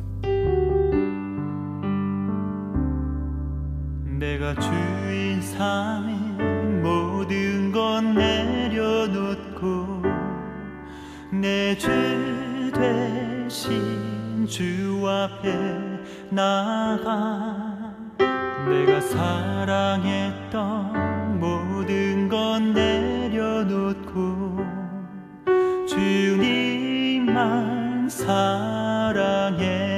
내가 4.05 4.55
주인 4.55 5.41
삼인 5.41 6.83
모든 6.83 7.73
건 7.73 8.15
내려놓고 8.15 10.03
내 11.33 11.75
죄 11.77 11.91
대신 12.75 14.06
주 14.47 15.03
앞에 15.09 15.53
나가 16.31 17.93
내가 18.69 19.01
사랑했던 19.01 20.51
모든 21.41 22.29
건 22.29 22.73
내려놓고 22.73 24.57
주님만 25.89 27.29
사랑해 28.09 29.96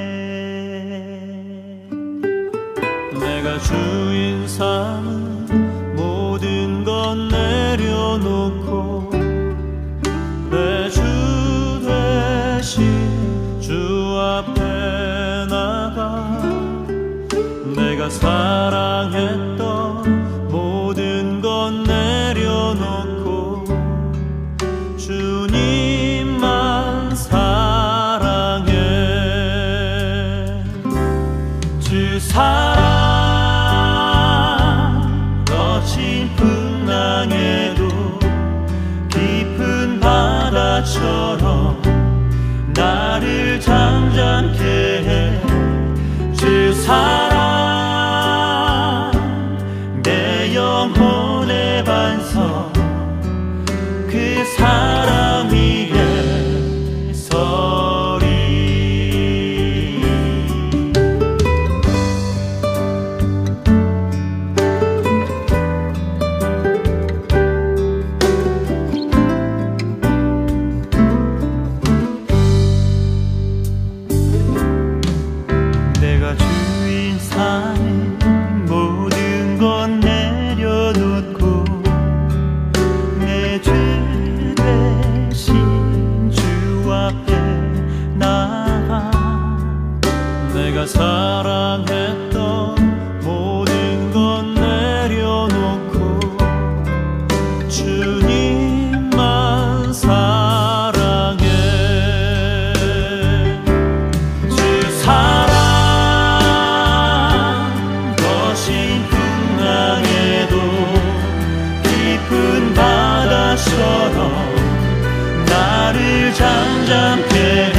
나를 115.45 116.33
잠잠케 116.33 117.73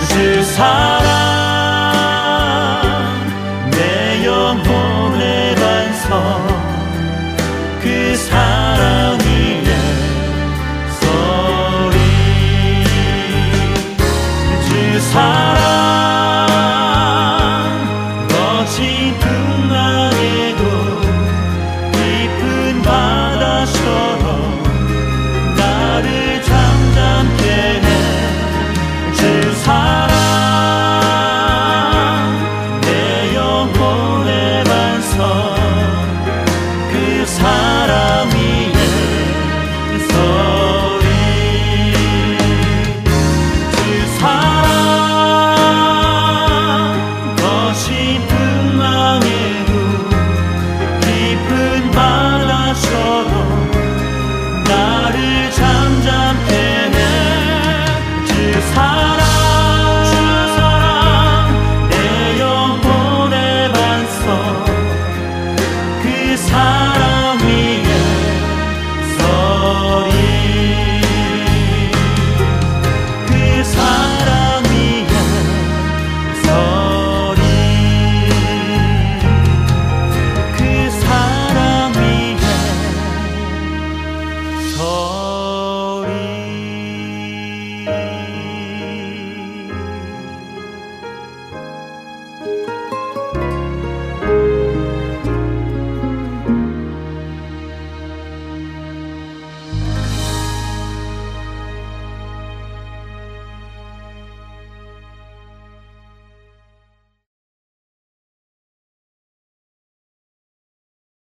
해주 0.00 0.44
사랑 0.44 1.07